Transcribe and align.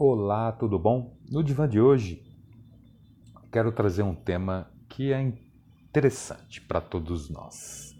Olá, 0.00 0.52
tudo 0.52 0.78
bom? 0.78 1.18
No 1.28 1.42
divã 1.42 1.68
de 1.68 1.80
hoje, 1.80 2.24
quero 3.50 3.72
trazer 3.72 4.04
um 4.04 4.14
tema 4.14 4.70
que 4.88 5.12
é 5.12 5.20
interessante 5.20 6.60
para 6.60 6.80
todos 6.80 7.28
nós. 7.28 7.96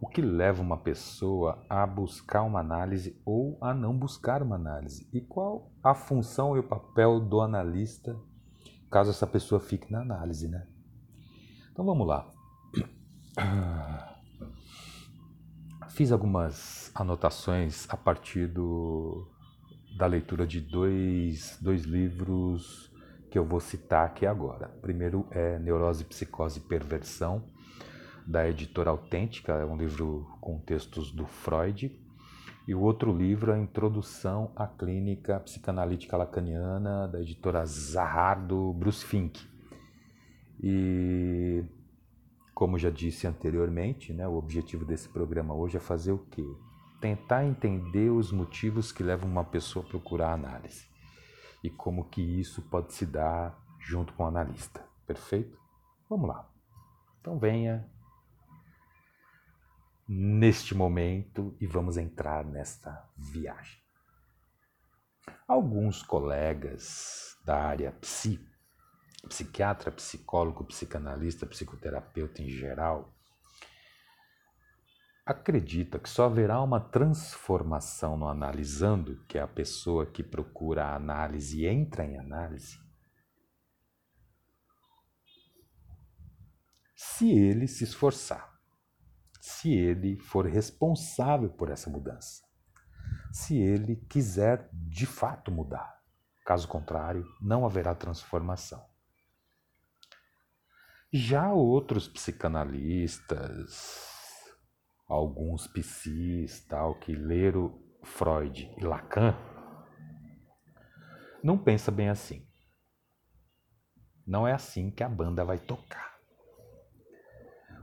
O 0.00 0.08
que 0.08 0.20
leva 0.20 0.60
uma 0.60 0.76
pessoa 0.76 1.64
a 1.70 1.86
buscar 1.86 2.42
uma 2.42 2.58
análise 2.58 3.16
ou 3.24 3.56
a 3.60 3.72
não 3.72 3.96
buscar 3.96 4.42
uma 4.42 4.56
análise? 4.56 5.08
E 5.12 5.20
qual 5.20 5.70
a 5.84 5.94
função 5.94 6.56
e 6.56 6.58
o 6.58 6.64
papel 6.64 7.20
do 7.20 7.40
analista 7.40 8.20
caso 8.90 9.10
essa 9.10 9.24
pessoa 9.24 9.60
fique 9.60 9.92
na 9.92 10.00
análise, 10.00 10.48
né? 10.48 10.66
Então 11.70 11.84
vamos 11.84 12.08
lá. 12.08 12.28
Fiz 15.90 16.10
algumas 16.10 16.90
anotações 16.92 17.88
a 17.88 17.96
partir 17.96 18.48
do 18.48 19.30
da 20.00 20.06
leitura 20.06 20.46
de 20.46 20.62
dois, 20.62 21.58
dois 21.60 21.82
livros 21.82 22.90
que 23.30 23.38
eu 23.38 23.44
vou 23.44 23.60
citar 23.60 24.06
aqui 24.06 24.24
agora. 24.24 24.68
Primeiro 24.80 25.26
é 25.30 25.58
Neurose, 25.58 26.06
Psicose 26.06 26.58
e 26.58 26.62
Perversão, 26.62 27.44
da 28.26 28.48
editora 28.48 28.88
Autêntica, 28.88 29.52
é 29.52 29.64
um 29.64 29.76
livro 29.76 30.26
com 30.40 30.58
textos 30.58 31.12
do 31.12 31.26
Freud. 31.26 31.94
E 32.66 32.74
o 32.74 32.80
outro 32.80 33.14
livro 33.14 33.52
é 33.52 33.58
Introdução 33.58 34.50
à 34.56 34.66
Clínica 34.66 35.38
Psicanalítica 35.40 36.16
Lacaniana, 36.16 37.06
da 37.06 37.20
editora 37.20 37.66
Zahar, 37.66 38.42
do 38.46 38.72
Bruce 38.72 39.04
Fink. 39.04 39.46
E, 40.62 41.62
como 42.54 42.78
já 42.78 42.88
disse 42.88 43.26
anteriormente, 43.26 44.14
né, 44.14 44.26
o 44.26 44.36
objetivo 44.36 44.82
desse 44.86 45.10
programa 45.10 45.52
hoje 45.52 45.76
é 45.76 45.80
fazer 45.80 46.12
o 46.12 46.18
quê? 46.30 46.46
Tentar 47.00 47.44
entender 47.44 48.10
os 48.10 48.30
motivos 48.30 48.92
que 48.92 49.02
levam 49.02 49.28
uma 49.28 49.44
pessoa 49.44 49.84
a 49.84 49.88
procurar 49.88 50.32
análise 50.32 50.88
e 51.62 51.70
como 51.70 52.08
que 52.08 52.20
isso 52.20 52.62
pode 52.62 52.92
se 52.92 53.06
dar 53.06 53.58
junto 53.78 54.12
com 54.14 54.24
o 54.24 54.26
analista. 54.26 54.84
Perfeito? 55.06 55.58
Vamos 56.08 56.28
lá. 56.28 56.48
Então 57.20 57.38
venha 57.38 57.88
neste 60.08 60.74
momento 60.74 61.56
e 61.60 61.66
vamos 61.66 61.96
entrar 61.96 62.44
nesta 62.44 63.08
viagem. 63.16 63.80
Alguns 65.46 66.02
colegas 66.02 67.38
da 67.44 67.56
área 67.56 67.92
psi, 67.92 68.44
psiquiatra, 69.28 69.90
psicólogo, 69.90 70.64
psicanalista, 70.64 71.46
psicoterapeuta 71.46 72.42
em 72.42 72.48
geral, 72.48 73.14
acredita 75.30 75.98
que 75.98 76.08
só 76.08 76.24
haverá 76.24 76.60
uma 76.60 76.80
transformação 76.80 78.16
no 78.16 78.26
analisando, 78.26 79.24
que 79.28 79.38
é 79.38 79.42
a 79.42 79.48
pessoa 79.48 80.04
que 80.04 80.22
procura 80.22 80.86
a 80.86 80.96
análise 80.96 81.60
e 81.60 81.66
entra 81.66 82.04
em 82.04 82.18
análise, 82.18 82.80
se 86.96 87.30
ele 87.30 87.68
se 87.68 87.84
esforçar, 87.84 88.52
se 89.40 89.72
ele 89.72 90.18
for 90.18 90.46
responsável 90.46 91.48
por 91.48 91.70
essa 91.70 91.88
mudança, 91.88 92.42
se 93.32 93.56
ele 93.56 93.96
quiser 94.08 94.68
de 94.72 95.06
fato 95.06 95.52
mudar. 95.52 96.00
Caso 96.44 96.66
contrário, 96.66 97.24
não 97.40 97.64
haverá 97.64 97.94
transformação. 97.94 98.84
Já 101.12 101.52
outros 101.52 102.08
psicanalistas, 102.08 104.19
alguns 105.10 105.66
psis, 105.66 106.64
tal, 106.66 106.94
que 106.94 107.12
leram 107.12 107.76
Freud 108.04 108.72
e 108.78 108.84
Lacan, 108.84 109.36
não 111.42 111.58
pensa 111.58 111.90
bem 111.90 112.08
assim. 112.08 112.46
Não 114.24 114.46
é 114.46 114.52
assim 114.52 114.90
que 114.90 115.02
a 115.02 115.08
banda 115.08 115.44
vai 115.44 115.58
tocar. 115.58 116.10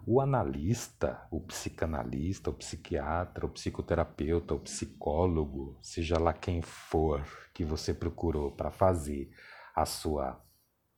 O 0.05 0.21
analista, 0.21 1.27
o 1.29 1.41
psicanalista, 1.41 2.49
o 2.49 2.53
psiquiatra, 2.53 3.45
o 3.45 3.49
psicoterapeuta, 3.49 4.53
o 4.53 4.59
psicólogo, 4.61 5.77
seja 5.81 6.17
lá 6.17 6.31
quem 6.31 6.61
for 6.61 7.21
que 7.53 7.65
você 7.65 7.93
procurou 7.93 8.51
para 8.51 8.71
fazer 8.71 9.29
a 9.75 9.85
sua 9.85 10.41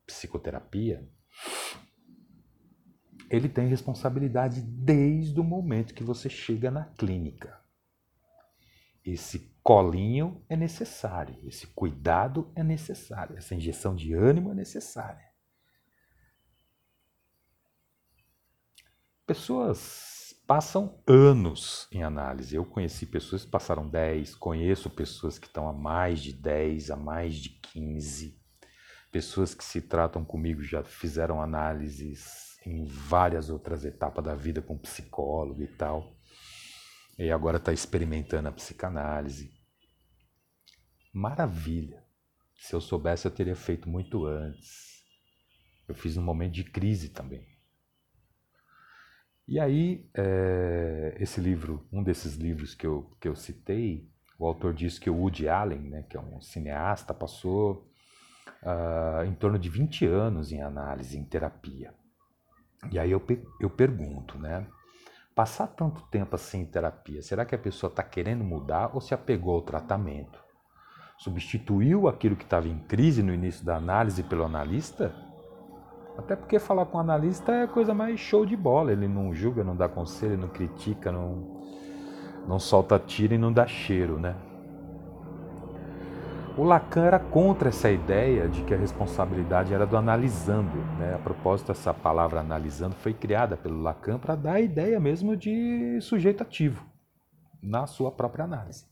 psicoterapia, 0.05 1.09
ele 3.29 3.47
tem 3.47 3.67
responsabilidade 3.67 4.61
desde 4.61 5.39
o 5.39 5.43
momento 5.43 5.93
que 5.93 6.03
você 6.03 6.29
chega 6.29 6.71
na 6.71 6.85
clínica. 6.85 7.59
Esse 9.05 9.55
colinho 9.63 10.43
é 10.49 10.55
necessário, 10.55 11.37
esse 11.47 11.67
cuidado 11.67 12.51
é 12.55 12.63
necessário, 12.63 13.37
essa 13.37 13.53
injeção 13.53 13.95
de 13.95 14.13
ânimo 14.13 14.51
é 14.51 14.55
necessária. 14.55 15.29
Pessoas 19.25 20.33
passam 20.47 20.99
anos 21.05 21.87
em 21.91 22.01
análise. 22.01 22.55
Eu 22.55 22.65
conheci 22.65 23.05
pessoas 23.05 23.45
que 23.45 23.51
passaram 23.51 23.87
10, 23.87 24.33
conheço 24.33 24.89
pessoas 24.89 25.37
que 25.37 25.45
estão 25.45 25.69
há 25.69 25.73
mais 25.73 26.19
de 26.19 26.33
10, 26.33 26.89
há 26.89 26.95
mais 26.95 27.35
de 27.35 27.49
15. 27.49 28.41
Pessoas 29.11 29.53
que 29.53 29.63
se 29.63 29.81
tratam 29.81 30.25
comigo 30.25 30.63
já 30.63 30.83
fizeram 30.83 31.39
análises 31.39 32.48
em 32.65 32.85
várias 32.85 33.49
outras 33.49 33.85
etapas 33.85 34.23
da 34.23 34.35
vida 34.35 34.61
com 34.61 34.77
psicólogo 34.77 35.61
e 35.61 35.67
tal. 35.67 36.15
E 37.17 37.31
agora 37.31 37.57
está 37.57 37.73
experimentando 37.73 38.47
a 38.47 38.51
psicanálise. 38.51 39.51
Maravilha! 41.13 42.03
Se 42.55 42.73
eu 42.73 42.81
soubesse, 42.81 43.25
eu 43.25 43.31
teria 43.31 43.55
feito 43.55 43.89
muito 43.89 44.25
antes. 44.25 45.03
Eu 45.87 45.95
fiz 45.95 46.17
um 46.17 46.21
momento 46.21 46.53
de 46.53 46.63
crise 46.63 47.09
também. 47.09 47.47
E 49.47 49.59
aí, 49.59 50.07
é, 50.13 51.17
esse 51.19 51.41
livro, 51.41 51.87
um 51.91 52.03
desses 52.03 52.35
livros 52.35 52.75
que 52.75 52.85
eu, 52.85 53.17
que 53.19 53.27
eu 53.27 53.35
citei, 53.35 54.07
o 54.37 54.45
autor 54.45 54.73
diz 54.73 54.99
que 54.99 55.09
o 55.09 55.15
Woody 55.15 55.49
Allen, 55.49 55.89
né, 55.89 56.03
que 56.03 56.15
é 56.15 56.19
um 56.19 56.39
cineasta, 56.39 57.13
passou 57.13 57.91
uh, 58.63 59.23
em 59.25 59.33
torno 59.33 59.59
de 59.59 59.69
20 59.69 60.05
anos 60.05 60.51
em 60.51 60.61
análise, 60.61 61.17
em 61.17 61.25
terapia. 61.25 61.93
E 62.91 62.97
aí 62.97 63.11
eu, 63.11 63.21
eu 63.59 63.69
pergunto, 63.69 64.37
né? 64.37 64.65
Passar 65.35 65.67
tanto 65.67 66.01
tempo 66.03 66.35
assim 66.35 66.61
em 66.61 66.65
terapia, 66.65 67.21
será 67.21 67.45
que 67.45 67.55
a 67.55 67.59
pessoa 67.59 67.89
está 67.89 68.03
querendo 68.03 68.43
mudar 68.43 68.91
ou 68.93 69.01
se 69.01 69.13
apegou 69.13 69.55
ao 69.55 69.61
tratamento? 69.61 70.39
Substituiu 71.17 72.07
aquilo 72.07 72.35
que 72.35 72.43
estava 72.43 72.67
em 72.67 72.79
crise 72.79 73.21
no 73.21 73.33
início 73.33 73.65
da 73.65 73.75
análise 73.75 74.23
pelo 74.23 74.43
analista? 74.43 75.13
Até 76.17 76.35
porque 76.35 76.59
falar 76.59 76.85
com 76.85 76.97
o 76.97 77.01
analista 77.01 77.53
é 77.53 77.63
a 77.63 77.67
coisa 77.67 77.93
mais 77.93 78.19
show 78.19 78.45
de 78.45 78.55
bola. 78.55 78.91
Ele 78.91 79.07
não 79.07 79.33
julga, 79.33 79.63
não 79.63 79.75
dá 79.75 79.87
conselho, 79.87 80.37
não 80.37 80.49
critica, 80.49 81.11
não, 81.11 81.61
não 82.47 82.59
solta 82.59 82.99
tiro 82.99 83.33
e 83.33 83.37
não 83.37 83.53
dá 83.53 83.65
cheiro, 83.65 84.19
né? 84.19 84.35
O 86.59 86.63
Lacan 86.65 87.05
era 87.05 87.19
contra 87.21 87.69
essa 87.69 87.89
ideia 87.89 88.49
de 88.49 88.65
que 88.65 88.73
a 88.73 88.77
responsabilidade 88.77 89.73
era 89.73 89.87
do 89.87 89.95
analisando. 89.95 90.75
Né? 90.97 91.15
A 91.15 91.17
propósito, 91.17 91.71
essa 91.71 91.93
palavra 91.93 92.41
analisando 92.41 92.95
foi 92.95 93.13
criada 93.13 93.55
pelo 93.55 93.81
Lacan 93.81 94.19
para 94.19 94.35
dar 94.35 94.55
a 94.55 94.59
ideia 94.59 94.99
mesmo 94.99 95.37
de 95.37 96.01
sujeito 96.01 96.43
ativo 96.43 96.85
na 97.63 97.87
sua 97.87 98.11
própria 98.11 98.43
análise. 98.43 98.85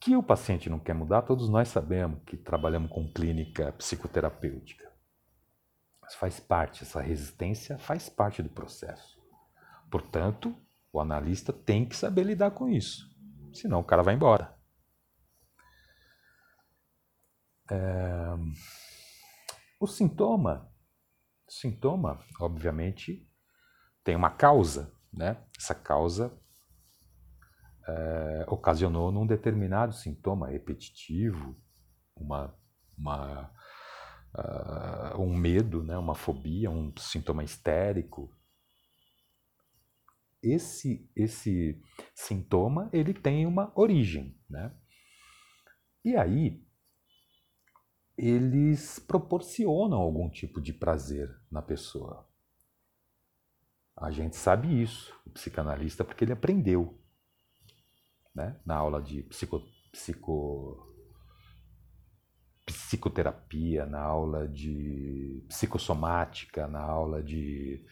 Que 0.00 0.16
o 0.16 0.22
paciente 0.22 0.68
não 0.68 0.80
quer 0.80 0.94
mudar, 0.94 1.22
todos 1.22 1.48
nós 1.48 1.68
sabemos 1.68 2.18
que 2.26 2.36
trabalhamos 2.36 2.90
com 2.90 3.06
clínica 3.06 3.70
psicoterapêutica. 3.78 4.90
Mas 6.02 6.16
faz 6.16 6.40
parte, 6.40 6.82
essa 6.82 7.00
resistência 7.00 7.78
faz 7.78 8.08
parte 8.08 8.42
do 8.42 8.48
processo. 8.48 9.16
Portanto, 9.92 10.52
o 10.92 10.98
analista 10.98 11.52
tem 11.52 11.86
que 11.86 11.94
saber 11.94 12.24
lidar 12.24 12.50
com 12.50 12.68
isso, 12.68 13.08
senão 13.52 13.78
o 13.78 13.84
cara 13.84 14.02
vai 14.02 14.16
embora. 14.16 14.55
É... 17.70 18.36
O 19.78 19.86
sintoma, 19.86 20.72
sintoma, 21.48 22.24
obviamente, 22.40 23.28
tem 24.02 24.16
uma 24.16 24.30
causa, 24.30 24.92
né? 25.12 25.44
Essa 25.58 25.74
causa 25.74 26.32
é, 27.86 28.44
ocasionou 28.48 29.12
num 29.12 29.26
determinado 29.26 29.92
sintoma 29.92 30.48
repetitivo, 30.48 31.56
uma, 32.16 32.52
uma, 32.98 33.50
uh, 34.34 35.20
um 35.20 35.36
medo, 35.36 35.84
né? 35.84 35.96
uma 35.96 36.14
fobia, 36.14 36.70
um 36.70 36.92
sintoma 36.96 37.44
histérico. 37.44 38.34
Esse, 40.42 41.08
esse 41.14 41.80
sintoma 42.14 42.88
ele 42.92 43.14
tem 43.14 43.46
uma 43.46 43.72
origem, 43.74 44.38
né? 44.48 44.74
E 46.04 46.16
aí 46.16 46.65
eles 48.16 48.98
proporcionam 48.98 49.98
algum 49.98 50.28
tipo 50.28 50.60
de 50.60 50.72
prazer 50.72 51.28
na 51.50 51.60
pessoa. 51.60 52.26
A 53.96 54.10
gente 54.10 54.36
sabe 54.36 54.82
isso, 54.82 55.14
o 55.26 55.30
psicanalista, 55.30 56.04
porque 56.04 56.24
ele 56.24 56.32
aprendeu 56.32 56.98
né? 58.34 58.60
na 58.64 58.76
aula 58.76 59.00
de 59.02 59.22
psico, 59.22 59.62
psico, 59.90 60.94
psicoterapia, 62.66 63.86
na 63.86 64.00
aula 64.00 64.46
de 64.46 65.42
psicossomática, 65.48 66.66
na 66.68 66.80
aula 66.80 67.22
de 67.22 67.86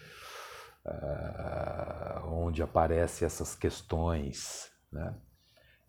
uh, 0.85 2.29
onde 2.29 2.63
aparecem 2.63 3.25
essas 3.25 3.55
questões, 3.55 4.71
né? 4.93 5.19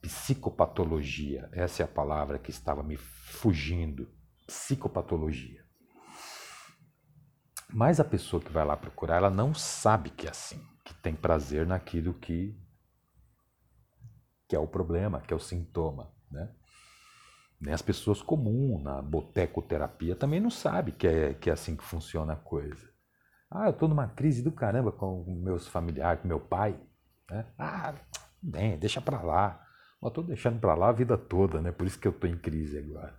psicopatologia, 0.02 1.50
essa 1.52 1.82
é 1.82 1.86
a 1.86 1.88
palavra 1.88 2.38
que 2.38 2.52
estava 2.52 2.84
me 2.84 2.96
fugindo, 2.96 4.08
psicopatologia. 4.46 5.64
Mas 7.70 8.00
a 8.00 8.06
pessoa 8.06 8.42
que 8.42 8.52
vai 8.52 8.66
lá 8.66 8.78
procurar, 8.78 9.18
ela 9.18 9.30
não 9.30 9.54
sabe 9.54 10.10
que 10.10 10.28
é 10.28 10.30
assim, 10.30 10.62
que 10.84 10.94
tem 10.94 11.16
prazer 11.16 11.66
naquilo 11.66 12.14
que 12.14 12.58
que 14.48 14.56
é 14.56 14.60
o 14.60 14.68
problema, 14.68 15.22
que 15.22 15.34
é 15.34 15.36
o 15.36 15.40
sintoma, 15.40 16.14
né? 16.30 16.54
Nem 17.60 17.74
as 17.74 17.82
pessoas 17.82 18.22
comuns 18.22 18.84
na 18.84 19.02
botecoterapia 19.02 20.16
também 20.16 20.40
não 20.40 20.52
sabem 20.52 20.94
que 20.94 21.08
é, 21.08 21.34
que 21.34 21.50
é 21.50 21.54
assim 21.54 21.76
que 21.76 21.84
funciona 21.84 22.34
a 22.34 22.36
coisa. 22.36 22.88
Ah, 23.50 23.66
eu 23.66 23.72
estou 23.72 23.88
numa 23.88 24.08
crise 24.08 24.44
do 24.44 24.52
caramba 24.52 24.92
com 24.92 25.24
meus 25.42 25.68
familiares, 25.68 26.22
com 26.22 26.28
meu 26.28 26.40
pai. 26.40 26.80
Né? 27.30 27.46
Ah, 27.58 27.96
bem, 28.42 28.78
deixa 28.78 29.02
para 29.02 29.22
lá. 29.22 29.66
Mas 30.02 30.10
estou 30.10 30.24
deixando 30.24 30.60
para 30.60 30.76
lá 30.76 30.90
a 30.90 30.94
vida 30.94 31.18
toda, 31.18 31.62
né? 31.62 31.72
Por 31.72 31.88
isso 31.88 32.00
que 32.00 32.08
eu 32.08 32.12
estou 32.12 32.30
em 32.30 32.38
crise 32.38 32.78
agora. 32.78 33.18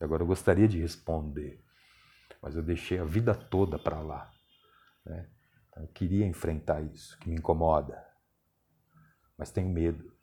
Agora 0.00 0.22
eu 0.22 0.26
gostaria 0.26 0.68
de 0.68 0.78
responder, 0.78 1.64
mas 2.42 2.54
eu 2.54 2.62
deixei 2.62 2.98
a 2.98 3.04
vida 3.04 3.34
toda 3.34 3.78
para 3.78 4.00
lá. 4.00 4.30
Né? 5.04 5.28
Então, 5.68 5.82
eu 5.82 5.88
queria 5.88 6.26
enfrentar 6.26 6.80
isso, 6.82 7.18
que 7.18 7.28
me 7.28 7.36
incomoda, 7.36 8.02
mas 9.38 9.50
tenho 9.50 9.68
medo. 9.68 10.14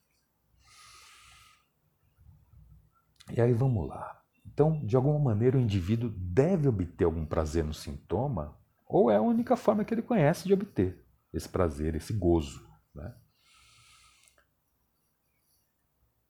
E 3.32 3.42
aí 3.42 3.54
vamos 3.54 3.88
lá. 3.88 4.22
Então, 4.46 4.86
de 4.86 4.96
alguma 4.96 5.18
maneira, 5.18 5.58
o 5.58 5.62
indivíduo 5.62 6.10
deve 6.10 6.68
obter 6.68 7.06
algum 7.06 7.26
prazer 7.26 7.64
no 7.64 7.74
sintoma, 7.74 8.58
ou 8.86 9.10
é 9.10 9.16
a 9.16 9.22
única 9.22 9.56
forma 9.56 9.84
que 9.84 9.94
ele 9.94 10.02
conhece 10.02 10.46
de 10.48 10.54
obter 10.54 11.04
esse 11.34 11.50
prazer, 11.50 11.96
esse 11.96 12.14
gozo. 12.14 12.70
Né? 12.94 13.16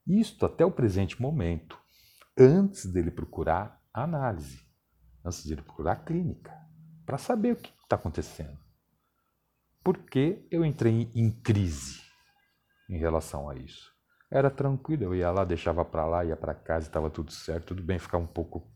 Isto 0.07 0.45
até 0.45 0.65
o 0.65 0.71
presente 0.71 1.21
momento, 1.21 1.77
antes 2.37 2.85
dele 2.85 3.11
procurar 3.11 3.81
análise, 3.93 4.59
antes 5.23 5.45
dele 5.45 5.61
procurar 5.61 5.97
clínica, 5.97 6.51
para 7.05 7.17
saber 7.17 7.53
o 7.53 7.55
que 7.55 7.73
está 7.81 7.95
acontecendo. 7.95 8.57
Por 9.83 9.97
que 9.97 10.47
eu 10.49 10.63
entrei 10.63 11.11
em 11.13 11.29
crise 11.29 12.01
em 12.89 12.97
relação 12.97 13.49
a 13.49 13.55
isso? 13.55 13.91
Era 14.31 14.49
tranquilo, 14.49 15.03
eu 15.03 15.15
ia 15.15 15.29
lá, 15.29 15.45
deixava 15.45 15.85
para 15.85 16.05
lá, 16.05 16.25
ia 16.25 16.35
para 16.35 16.55
casa, 16.55 16.87
estava 16.87 17.09
tudo 17.09 17.31
certo, 17.31 17.67
tudo 17.67 17.83
bem, 17.83 17.99
ficava 17.99 18.23
um 18.23 18.27
pouco 18.27 18.67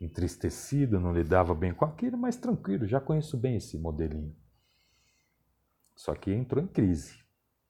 entristecido, 0.00 0.98
não 0.98 1.12
lidava 1.12 1.54
bem 1.54 1.72
com 1.72 1.84
aquilo, 1.84 2.18
mas 2.18 2.36
tranquilo, 2.36 2.86
já 2.86 3.00
conheço 3.00 3.36
bem 3.36 3.56
esse 3.56 3.78
modelinho. 3.78 4.34
Só 5.94 6.14
que 6.14 6.32
entrou 6.32 6.62
em 6.62 6.66
crise. 6.66 7.22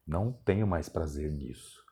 Não 0.06 0.32
tenho 0.32 0.66
mais 0.66 0.88
prazer 0.88 1.30
nisso. 1.30 1.83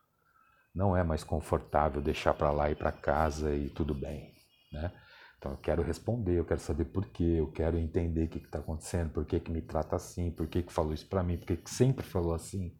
Não 0.74 0.96
é 0.96 1.04
mais 1.04 1.22
confortável 1.22 2.00
deixar 2.00 2.32
para 2.34 2.50
lá 2.50 2.70
e 2.70 2.74
para 2.74 2.90
casa 2.90 3.54
e 3.54 3.68
tudo 3.68 3.94
bem, 3.94 4.32
né? 4.72 4.90
Então 5.36 5.52
eu 5.52 5.58
quero 5.58 5.82
responder, 5.82 6.38
eu 6.38 6.44
quero 6.44 6.60
saber 6.60 6.84
por 6.84 7.04
quê, 7.06 7.36
eu 7.38 7.50
quero 7.50 7.76
entender 7.76 8.26
o 8.26 8.28
que 8.28 8.38
está 8.38 8.60
acontecendo, 8.60 9.10
por 9.10 9.26
que, 9.26 9.40
que 9.40 9.50
me 9.50 9.60
trata 9.60 9.96
assim, 9.96 10.30
por 10.30 10.46
que, 10.46 10.62
que 10.62 10.72
falou 10.72 10.94
isso 10.94 11.08
para 11.08 11.22
mim, 11.22 11.36
por 11.36 11.46
que, 11.46 11.56
que 11.56 11.68
sempre 11.68 12.06
falou 12.06 12.32
assim. 12.32 12.78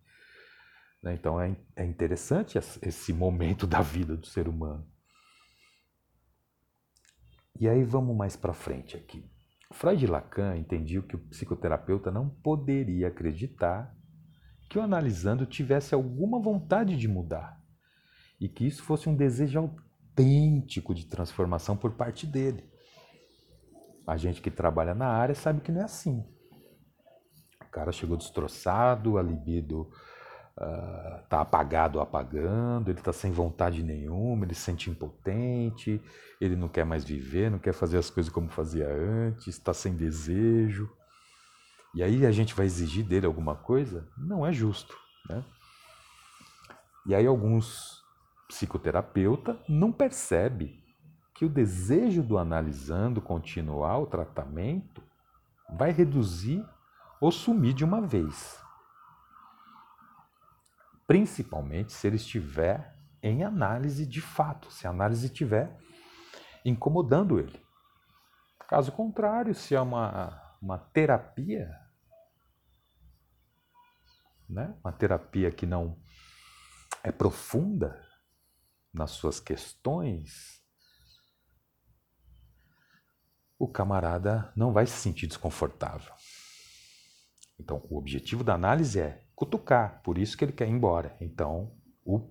Né? 1.03 1.15
Então 1.15 1.41
é, 1.41 1.57
é 1.75 1.85
interessante 1.85 2.57
esse 2.57 3.13
momento 3.13 3.67
da 3.69 3.81
vida 3.81 4.17
do 4.17 4.27
ser 4.27 4.49
humano. 4.49 4.87
E 7.59 7.69
aí 7.69 7.83
vamos 7.83 8.17
mais 8.17 8.37
para 8.37 8.55
frente 8.55 8.97
aqui. 8.97 9.29
Freud 9.73 10.05
e 10.05 10.07
Lacan 10.07 10.57
entendiam 10.57 11.03
que 11.03 11.17
o 11.17 11.29
psicoterapeuta 11.29 12.11
não 12.11 12.29
poderia 12.29 13.09
acreditar 13.09 13.95
que 14.71 14.79
o 14.79 14.83
analisando 14.83 15.45
tivesse 15.47 15.95
alguma 15.95 16.41
vontade 16.41 16.97
de 16.97 17.09
mudar 17.09 17.62
e 18.43 18.49
que 18.49 18.67
isso 18.67 18.83
fosse 18.83 19.09
um 19.09 19.15
desejo 19.15 19.61
autêntico 19.61 20.93
de 20.93 21.07
transformação 21.07 21.77
por 21.77 21.93
parte 21.93 22.27
dele. 22.27 22.69
A 24.05 24.17
gente 24.17 24.43
que 24.43 24.51
trabalha 24.51 24.97
na 24.97 25.07
área 25.07 25.33
sabe 25.33 25.61
que 25.61 25.71
não 25.71 25.81
é 25.81 25.85
assim. 25.85 26.27
O 27.61 27.71
cara 27.71 27.93
chegou 27.93 28.17
destroçado, 28.17 29.17
a 29.17 29.23
libido 29.23 29.83
uh, 30.59 31.25
apagado 31.31 32.01
apagando, 32.01 32.91
ele 32.91 32.99
está 32.99 33.13
sem 33.13 33.31
vontade 33.31 33.81
nenhuma, 33.81 34.45
ele 34.45 34.57
se 34.57 34.63
sente 34.63 34.91
impotente, 34.91 36.03
ele 36.41 36.57
não 36.57 36.69
quer 36.69 36.85
mais 36.85 37.05
viver, 37.05 37.49
não 37.49 37.61
quer 37.61 37.73
fazer 37.73 37.97
as 37.97 38.11
coisas 38.11 38.31
como 38.31 38.51
fazia 38.51 38.89
antes, 38.89 39.47
está 39.47 39.73
sem 39.73 39.95
desejo. 39.95 40.91
E 41.95 42.03
aí 42.03 42.27
a 42.27 42.33
gente 42.33 42.55
vai 42.55 42.67
exigir 42.67 43.05
dele 43.05 43.25
alguma 43.25 43.55
coisa? 43.55 44.05
Não 44.19 44.45
é 44.45 44.53
justo. 44.53 44.97
Né? 45.29 45.45
E 47.07 47.15
aí 47.15 47.25
alguns 47.25 48.02
psicoterapeutas 48.53 49.57
não 49.69 49.91
percebem 49.91 50.83
que 51.35 51.45
o 51.45 51.49
desejo 51.49 52.23
do 52.23 52.39
analisando 52.39 53.21
continuar 53.21 53.99
o 53.99 54.07
tratamento 54.07 55.03
vai 55.71 55.91
reduzir 55.91 56.65
ou 57.21 57.33
sumir 57.33 57.73
de 57.73 57.85
uma 57.85 58.01
vez 58.01 58.63
principalmente 61.07 61.93
se 61.93 62.07
ele 62.07 62.17
estiver 62.17 62.97
em 63.23 63.45
análise 63.45 64.07
de 64.07 64.21
fato, 64.21 64.71
se 64.73 64.87
a 64.87 64.91
análise 64.91 65.27
estiver 65.27 65.79
incomodando 66.65 67.39
ele. 67.39 67.61
Caso 68.67 68.91
contrário, 68.93 69.55
se 69.55 69.75
é 69.75 69.81
uma, 69.81 70.57
uma 70.61 70.79
terapia, 70.79 71.71
né? 74.49 74.75
uma 74.83 74.91
terapia 74.91 75.51
que 75.51 75.67
não 75.67 75.99
é 77.03 77.13
profunda 77.13 78.03
nas 78.93 79.13
suas 79.13 79.41
questões, 79.41 80.63
o 83.59 83.69
camarada 83.69 84.53
não 84.57 84.73
vai 84.73 84.87
se 84.87 84.97
sentir 84.97 85.27
desconfortável. 85.27 86.13
Então, 87.59 87.81
o 87.89 87.97
objetivo 87.97 88.43
da 88.43 88.55
análise 88.55 89.01
é 89.01 89.25
cutucar, 89.37 90.03
por 90.03 90.19
isso 90.19 90.37
que 90.37 90.45
ele 90.45 90.53
quer 90.53 90.67
ir 90.67 90.73
embora. 90.73 91.17
Então, 91.21 91.73
o 92.05 92.29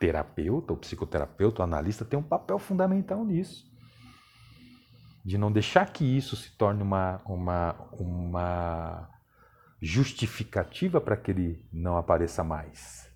terapeuta, 0.00 0.72
o 0.72 0.76
psicoterapeuta, 0.76 1.60
o 1.60 1.64
analista 1.64 2.04
tem 2.04 2.18
um 2.18 2.22
papel 2.22 2.58
fundamental 2.58 3.24
nisso. 3.24 3.70
De 5.24 5.36
não 5.36 5.52
deixar 5.52 5.92
que 5.92 6.04
isso 6.04 6.34
se 6.34 6.50
torne 6.56 6.82
uma, 6.82 7.20
uma, 7.26 7.74
uma 7.92 9.10
justificativa 9.80 11.00
para 11.00 11.16
que 11.16 11.30
ele 11.30 11.68
não 11.72 11.96
apareça 11.96 12.42
mais. 12.42 13.11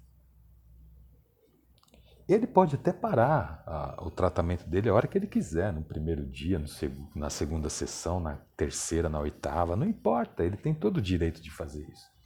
Ele 2.28 2.47
pode 2.47 2.75
até 2.75 2.92
parar 2.92 3.62
a, 3.66 4.04
o 4.04 4.11
tratamento 4.11 4.68
dele 4.68 4.88
a 4.88 4.95
hora 4.95 5.06
que 5.06 5.16
ele 5.16 5.28
quiser, 5.28 5.73
no 5.73 5.83
primeiro 5.83 6.26
dia, 6.26 6.59
no 6.59 6.66
seg 6.66 6.92
na 7.14 7.30
segunda 7.30 7.68
sessão, 7.68 8.18
na 8.18 8.37
terceira, 8.56 9.09
na 9.09 9.21
oitava, 9.21 9.76
não 9.76 9.87
importa, 9.87 10.45
ele 10.45 10.56
tem 10.56 10.75
todo 10.75 10.97
o 10.97 11.02
direito 11.02 11.40
de 11.40 11.50
fazer 11.50 11.87
isso. 11.88 12.16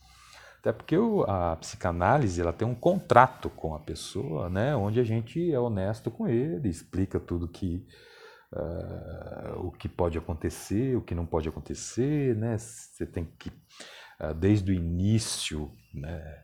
Até 0.60 0.72
porque 0.72 0.96
a 1.26 1.56
psicanálise 1.56 2.40
ela 2.40 2.52
tem 2.52 2.68
um 2.68 2.74
contrato 2.74 3.48
com 3.48 3.74
a 3.74 3.80
pessoa, 3.80 4.48
né, 4.50 4.76
onde 4.76 5.00
a 5.00 5.04
gente 5.04 5.52
é 5.52 5.58
honesto 5.58 6.10
com 6.10 6.28
ele, 6.28 6.68
explica 6.68 7.18
tudo 7.18 7.48
que 7.48 7.86
uh, 8.52 9.66
o 9.66 9.70
que 9.70 9.88
pode 9.88 10.18
acontecer, 10.18 10.96
o 10.96 11.02
que 11.02 11.14
não 11.14 11.26
pode 11.26 11.48
acontecer, 11.48 12.36
né? 12.36 12.58
Você 12.58 13.06
tem 13.06 13.24
que 13.24 13.48
uh, 14.20 14.34
desde 14.34 14.70
o 14.70 14.74
início, 14.74 15.70
né, 15.94 16.42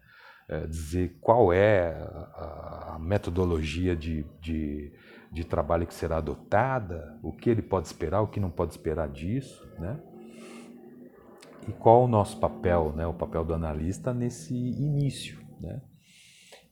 uh, 0.49 0.67
dizer 0.67 1.19
qual 1.21 1.53
é 1.53 1.91
a, 2.35 2.95
a 2.95 2.99
metodologia 2.99 3.95
de, 3.95 4.25
de, 4.41 4.93
de 5.33 5.45
trabalho 5.45 5.87
que 5.87 5.95
será 5.95 6.19
adotada, 6.19 7.19
o 7.23 7.33
que 7.33 7.51
ele 7.51 7.63
pode 7.63 7.87
esperar, 7.87 8.23
o 8.23 8.29
que 8.29 8.41
não 8.41 8.51
pode 8.51 8.73
esperar 8.73 9.09
disso, 9.09 9.67
né? 9.79 10.01
E 11.69 11.73
qual 11.73 12.05
o 12.05 12.09
nosso 12.09 12.39
papel, 12.39 12.93
né, 12.95 13.07
o 13.07 13.13
papel 13.13 13.45
do 13.45 13.53
analista 13.53 14.15
nesse 14.15 14.55
início? 14.55 15.45
Né? 15.61 15.81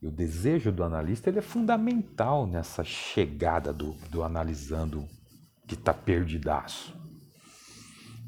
E 0.00 0.06
o 0.06 0.10
desejo 0.10 0.70
do 0.70 0.84
analista 0.84 1.28
ele 1.28 1.40
é 1.40 1.42
fundamental 1.42 2.46
nessa 2.46 2.84
chegada 2.84 3.72
do, 3.72 3.94
do 4.10 4.22
analisando 4.22 5.04
que 5.66 5.74
está 5.74 5.92
perdidaço. 5.92 6.94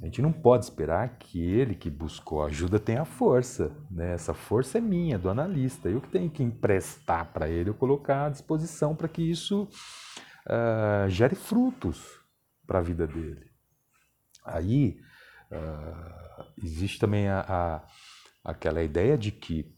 A 0.06 0.08
gente 0.08 0.22
não 0.22 0.30
pode 0.30 0.64
esperar 0.64 1.18
que 1.18 1.42
ele 1.42 1.74
que 1.74 1.90
buscou 1.90 2.44
ajuda 2.44 2.78
tenha 2.78 3.04
força. 3.04 3.76
Né? 3.90 4.12
Essa 4.12 4.32
força 4.32 4.78
é 4.78 4.80
minha, 4.80 5.18
do 5.18 5.28
analista. 5.28 5.88
Eu 5.88 6.00
que 6.00 6.08
tenho 6.08 6.30
que 6.30 6.44
emprestar 6.44 7.32
para 7.32 7.48
ele, 7.48 7.70
eu 7.70 7.74
colocar 7.74 8.26
à 8.26 8.28
disposição 8.28 8.94
para 8.94 9.08
que 9.08 9.20
isso 9.20 9.64
uh, 9.64 11.10
gere 11.10 11.34
frutos 11.34 12.20
para 12.64 12.78
a 12.78 12.82
vida 12.82 13.04
dele. 13.04 13.50
Aí, 14.44 15.00
uh, 15.50 16.44
existe 16.62 17.00
também 17.00 17.26
a, 17.26 17.40
a, 17.40 17.84
aquela 18.44 18.84
ideia 18.84 19.18
de 19.18 19.32
que 19.32 19.74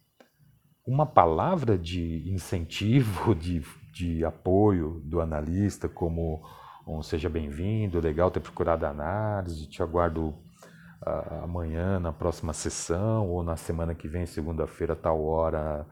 uma 0.86 1.06
palavra 1.06 1.78
de 1.78 2.30
incentivo, 2.30 3.32
de, 3.34 3.62
de 3.94 4.26
apoio 4.26 5.00
do 5.06 5.22
analista, 5.22 5.88
como 5.88 6.42
Um 6.88 7.02
seja 7.02 7.28
bem-vindo, 7.28 8.00
legal 8.00 8.30
ter 8.30 8.40
procurado 8.40 8.86
a 8.86 8.88
análise, 8.88 9.68
te 9.68 9.82
aguardo 9.82 10.30
uh, 10.30 11.44
amanhã 11.44 12.00
na 12.00 12.14
próxima 12.14 12.54
sessão 12.54 13.28
ou 13.28 13.42
na 13.42 13.58
semana 13.58 13.94
que 13.94 14.08
vem, 14.08 14.24
segunda-feira, 14.24 14.96
tal 14.96 15.22
hora, 15.22 15.86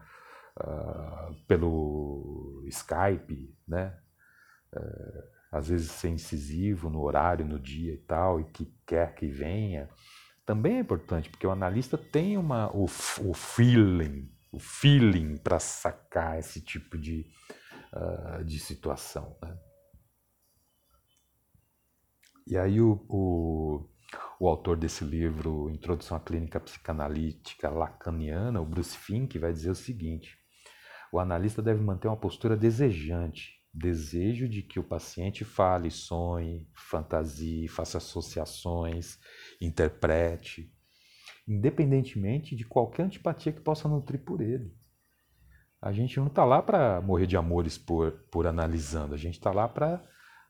uh, 0.59 1.35
pelo 1.47 2.63
Skype, 2.65 3.55
né? 3.67 3.95
Uh, 4.75 5.23
às 5.51 5.67
vezes 5.67 5.91
ser 5.91 6.09
incisivo 6.09 6.89
no 6.89 7.03
horário, 7.03 7.45
no 7.45 7.59
dia 7.59 7.93
e 7.93 7.97
tal, 7.97 8.41
e 8.41 8.45
que 8.45 8.65
quer 8.83 9.13
que 9.13 9.27
venha, 9.27 9.87
também 10.47 10.77
é 10.77 10.79
importante, 10.79 11.29
porque 11.29 11.45
o 11.45 11.51
analista 11.51 11.95
tem 11.95 12.37
uma, 12.37 12.75
o, 12.75 12.85
o 12.85 13.33
feeling, 13.35 14.31
o 14.51 14.57
feeling 14.57 15.37
para 15.37 15.59
sacar 15.59 16.39
esse 16.39 16.59
tipo 16.59 16.97
de, 16.97 17.27
de 18.45 18.59
situação. 18.59 19.37
Né? 19.41 19.55
E 22.49 22.57
aí 22.57 22.79
o, 22.79 23.05
o, 23.09 23.89
o, 24.39 24.47
autor 24.47 24.77
desse 24.77 25.03
livro, 25.03 25.69
Introdução 25.69 26.15
à 26.15 26.19
Clínica 26.21 26.61
Psicanalítica 26.61 27.69
Lacaniana, 27.69 28.61
o 28.61 28.65
Bruce 28.65 28.97
Fink, 28.97 29.37
vai 29.37 29.51
dizer 29.51 29.69
o 29.69 29.75
seguinte, 29.75 30.37
o 31.11 31.19
analista 31.19 31.61
deve 31.61 31.83
manter 31.83 32.07
uma 32.07 32.15
postura 32.15 32.55
desejante, 32.55 33.51
desejo 33.73 34.47
de 34.47 34.61
que 34.61 34.79
o 34.79 34.83
paciente 34.83 35.43
fale, 35.43 35.91
sonhe, 35.91 36.65
fantasie, 36.73 37.67
faça 37.67 37.97
associações, 37.97 39.19
interprete, 39.59 40.71
independentemente 41.45 42.55
de 42.55 42.63
qualquer 42.65 43.03
antipatia 43.03 43.51
que 43.51 43.59
possa 43.59 43.89
nutrir 43.89 44.23
por 44.23 44.39
ele. 44.39 44.73
A 45.81 45.91
gente 45.91 46.17
não 46.17 46.27
está 46.27 46.45
lá 46.45 46.61
para 46.61 47.01
morrer 47.01 47.27
de 47.27 47.35
amores 47.35 47.77
por, 47.77 48.13
por 48.31 48.47
analisando, 48.47 49.13
a 49.13 49.17
gente 49.17 49.35
está 49.35 49.51
lá 49.51 49.67
para 49.67 50.01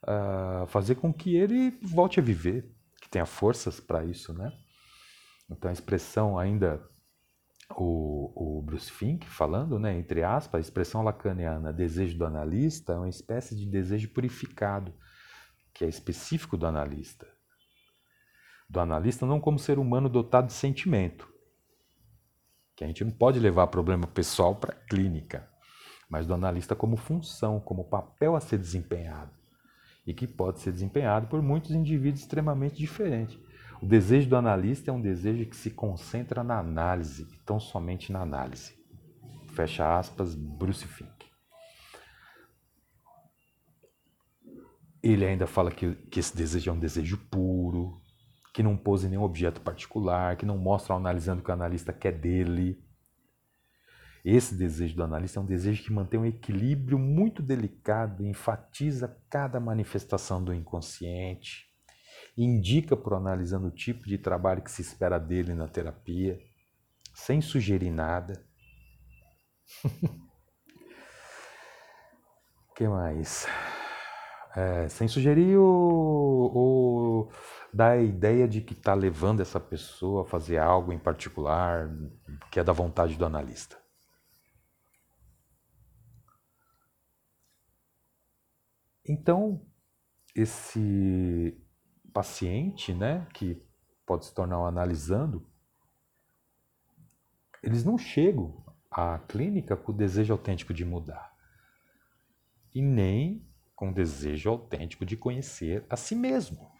uh, 0.03 0.67
fazer 0.67 0.95
com 0.95 1.13
que 1.13 1.35
ele 1.35 1.71
volte 1.81 2.19
a 2.19 2.23
viver, 2.23 2.69
que 3.01 3.09
tenha 3.09 3.25
forças 3.25 3.79
para 3.79 4.03
isso, 4.03 4.33
né? 4.33 4.51
Então 5.49 5.69
a 5.69 5.73
expressão 5.73 6.37
ainda 6.37 6.81
o, 7.75 8.59
o 8.59 8.61
Bruce 8.61 8.91
Fink 8.91 9.27
falando, 9.27 9.77
né, 9.77 9.97
entre 9.97 10.23
aspas, 10.23 10.59
a 10.59 10.61
expressão 10.61 11.03
lacaniana 11.03 11.73
desejo 11.73 12.17
do 12.17 12.25
analista 12.25 12.93
é 12.93 12.97
uma 12.97 13.09
espécie 13.09 13.55
de 13.55 13.65
desejo 13.65 14.09
purificado, 14.09 14.93
que 15.73 15.83
é 15.83 15.87
específico 15.87 16.57
do 16.57 16.65
analista. 16.65 17.27
Do 18.69 18.79
analista 18.79 19.25
não 19.25 19.39
como 19.39 19.59
ser 19.59 19.79
humano 19.79 20.09
dotado 20.09 20.47
de 20.47 20.53
sentimento, 20.53 21.31
que 22.75 22.83
a 22.83 22.87
gente 22.87 23.03
não 23.03 23.11
pode 23.11 23.39
levar 23.39 23.67
problema 23.67 24.07
pessoal 24.07 24.55
para 24.55 24.73
a 24.73 24.79
clínica, 24.87 25.49
mas 26.09 26.25
do 26.25 26.33
analista 26.33 26.75
como 26.75 26.95
função, 26.95 27.59
como 27.59 27.89
papel 27.89 28.35
a 28.35 28.39
ser 28.39 28.57
desempenhado, 28.57 29.36
e 30.07 30.13
que 30.13 30.25
pode 30.25 30.61
ser 30.61 30.71
desempenhado 30.71 31.27
por 31.27 31.41
muitos 31.41 31.71
indivíduos 31.71 32.21
extremamente 32.21 32.77
diferentes. 32.77 33.37
O 33.81 33.85
desejo 33.85 34.29
do 34.29 34.37
analista 34.37 34.89
é 34.89 34.93
um 34.93 35.01
desejo 35.01 35.45
que 35.45 35.55
se 35.55 35.69
concentra 35.69 36.43
na 36.43 36.57
análise, 36.57 37.23
e 37.23 37.37
tão 37.45 37.59
somente 37.59 38.11
na 38.11 38.21
análise. 38.21 38.73
Fecha 39.49 39.99
aspas, 39.99 40.33
Bruce 40.33 40.87
Fink. 40.87 41.11
Ele 45.03 45.25
ainda 45.25 45.45
fala 45.45 45.69
que, 45.69 45.93
que 46.09 46.19
esse 46.19 46.35
desejo 46.35 46.71
é 46.71 46.73
um 46.73 46.79
desejo 46.79 47.17
puro, 47.29 48.01
que 48.53 48.63
não 48.63 48.75
pose 48.75 49.07
nenhum 49.07 49.23
objeto 49.23 49.61
particular, 49.61 50.37
que 50.37 50.45
não 50.45 50.57
mostra 50.57 50.95
analisando 50.95 51.41
o 51.41 51.43
que 51.43 51.51
o 51.51 51.53
analista 51.53 51.93
quer 51.93 52.13
dele. 52.13 52.81
Esse 54.29 54.55
desejo 54.55 54.93
do 54.93 55.05
analista 55.05 55.39
é 55.39 55.41
um 55.41 55.45
desejo 55.45 55.81
que 55.81 55.93
mantém 55.93 56.19
um 56.19 56.25
equilíbrio 56.25 56.99
muito 56.99 57.41
delicado, 57.41 58.25
enfatiza 58.25 59.17
cada 59.29 59.57
manifestação 59.57 60.43
do 60.43 60.53
inconsciente, 60.53 61.69
indica 62.37 62.97
para 62.97 63.13
o 63.13 63.17
analisando 63.17 63.67
o 63.67 63.71
tipo 63.71 64.05
de 64.05 64.17
trabalho 64.17 64.61
que 64.61 64.69
se 64.69 64.81
espera 64.81 65.17
dele 65.17 65.53
na 65.53 65.65
terapia, 65.69 66.37
sem 67.15 67.39
sugerir 67.39 67.89
nada. 67.89 68.33
O 72.69 72.73
que 72.75 72.85
mais? 72.85 73.47
É, 74.57 74.89
sem 74.89 75.07
sugerir 75.07 75.55
ou, 75.55 77.31
dar 77.73 77.91
a 77.91 78.03
ideia 78.03 78.45
de 78.45 78.59
que 78.59 78.73
está 78.73 78.93
levando 78.93 79.39
essa 79.39 79.57
pessoa 79.57 80.23
a 80.23 80.25
fazer 80.25 80.57
algo 80.57 80.91
em 80.91 80.99
particular 80.99 81.89
que 82.51 82.59
é 82.59 82.63
da 82.63 82.73
vontade 82.73 83.15
do 83.15 83.25
analista. 83.25 83.86
Então, 89.07 89.65
esse 90.35 91.57
paciente, 92.13 92.93
né, 92.93 93.27
que 93.33 93.61
pode 94.05 94.25
se 94.25 94.33
tornar 94.33 94.59
um 94.59 94.65
analisando, 94.65 95.47
eles 97.63 97.83
não 97.83 97.97
chegam 97.97 98.63
à 98.91 99.19
clínica 99.19 99.75
com 99.75 99.91
o 99.91 99.95
desejo 99.95 100.33
autêntico 100.33 100.73
de 100.73 100.83
mudar 100.83 101.35
e 102.73 102.81
nem 102.81 103.47
com 103.75 103.89
o 103.89 103.93
desejo 103.93 104.49
autêntico 104.49 105.05
de 105.05 105.15
conhecer 105.15 105.85
a 105.89 105.95
si 105.95 106.15
mesmo. 106.15 106.71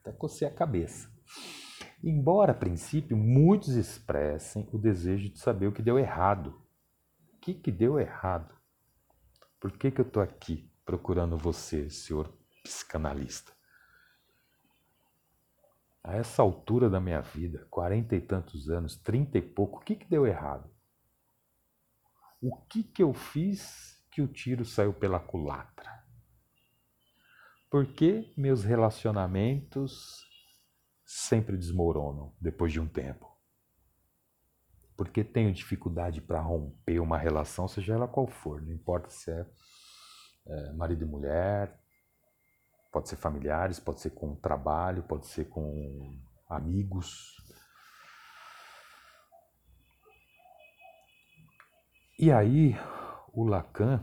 Até 0.00 0.12
cocei 0.12 0.48
a 0.48 0.54
cabeça. 0.54 1.10
Embora, 2.02 2.52
a 2.52 2.54
princípio, 2.54 3.16
muitos 3.16 3.74
expressem 3.74 4.68
o 4.72 4.78
desejo 4.78 5.30
de 5.30 5.38
saber 5.38 5.66
o 5.66 5.72
que 5.72 5.82
deu 5.82 5.98
errado. 5.98 6.62
O 7.34 7.38
que, 7.40 7.54
que 7.54 7.70
deu 7.70 7.98
errado? 7.98 8.55
Por 9.66 9.76
que, 9.76 9.90
que 9.90 10.00
eu 10.00 10.06
estou 10.06 10.22
aqui 10.22 10.70
procurando 10.84 11.36
você, 11.36 11.90
senhor 11.90 12.32
psicanalista. 12.62 13.52
A 16.04 16.14
essa 16.14 16.40
altura 16.40 16.88
da 16.88 17.00
minha 17.00 17.20
vida, 17.20 17.66
quarenta 17.68 18.14
e 18.14 18.20
tantos 18.20 18.70
anos, 18.70 18.96
trinta 18.96 19.38
e 19.38 19.42
pouco, 19.42 19.78
o 19.78 19.80
que, 19.80 19.96
que 19.96 20.06
deu 20.06 20.24
errado? 20.24 20.70
O 22.40 22.56
que, 22.68 22.84
que 22.84 23.02
eu 23.02 23.12
fiz 23.12 24.00
que 24.08 24.22
o 24.22 24.28
tiro 24.28 24.64
saiu 24.64 24.94
pela 24.94 25.18
culatra? 25.18 25.90
Por 27.68 27.86
que 27.86 28.32
meus 28.36 28.62
relacionamentos 28.62 30.24
sempre 31.04 31.56
desmoronam 31.56 32.32
depois 32.40 32.72
de 32.72 32.78
um 32.78 32.86
tempo? 32.86 33.35
Porque 34.96 35.22
tenho 35.22 35.52
dificuldade 35.52 36.20
para 36.20 36.40
romper 36.40 37.00
uma 37.00 37.18
relação, 37.18 37.68
seja 37.68 37.94
ela 37.94 38.08
qual 38.08 38.26
for, 38.26 38.62
não 38.62 38.72
importa 38.72 39.10
se 39.10 39.30
é, 39.30 39.46
é 40.46 40.72
marido 40.72 41.04
e 41.04 41.08
mulher, 41.08 41.78
Pode 42.96 43.10
ser 43.10 43.16
familiares, 43.16 43.78
pode 43.78 44.00
ser 44.00 44.08
com 44.08 44.34
trabalho, 44.34 45.02
pode 45.02 45.26
ser 45.26 45.50
com 45.50 46.18
amigos. 46.48 47.36
E 52.18 52.32
aí, 52.32 52.74
o 53.34 53.44
Lacan, 53.44 54.02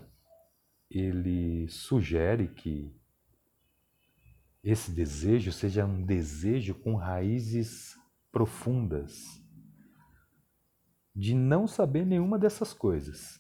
ele 0.91 1.67
sugere 1.69 2.49
que 2.49 2.95
esse 4.63 4.91
desejo 4.91 5.51
seja 5.51 5.85
um 5.85 6.05
desejo 6.05 6.75
com 6.75 6.93
raízes 6.93 7.95
profundas, 8.31 9.42
de 11.15 11.35
não 11.35 11.67
saber 11.67 12.05
nenhuma 12.05 12.39
dessas 12.39 12.73
coisas. 12.73 13.39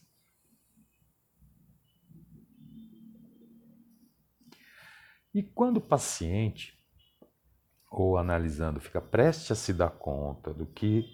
E 5.33 5.41
quando 5.41 5.77
o 5.77 5.81
paciente 5.81 6.77
ou 7.89 8.17
analisando 8.17 8.79
fica 8.79 9.01
prestes 9.01 9.51
a 9.51 9.55
se 9.55 9.73
dar 9.73 9.89
conta 9.89 10.53
do 10.53 10.65
que 10.65 11.05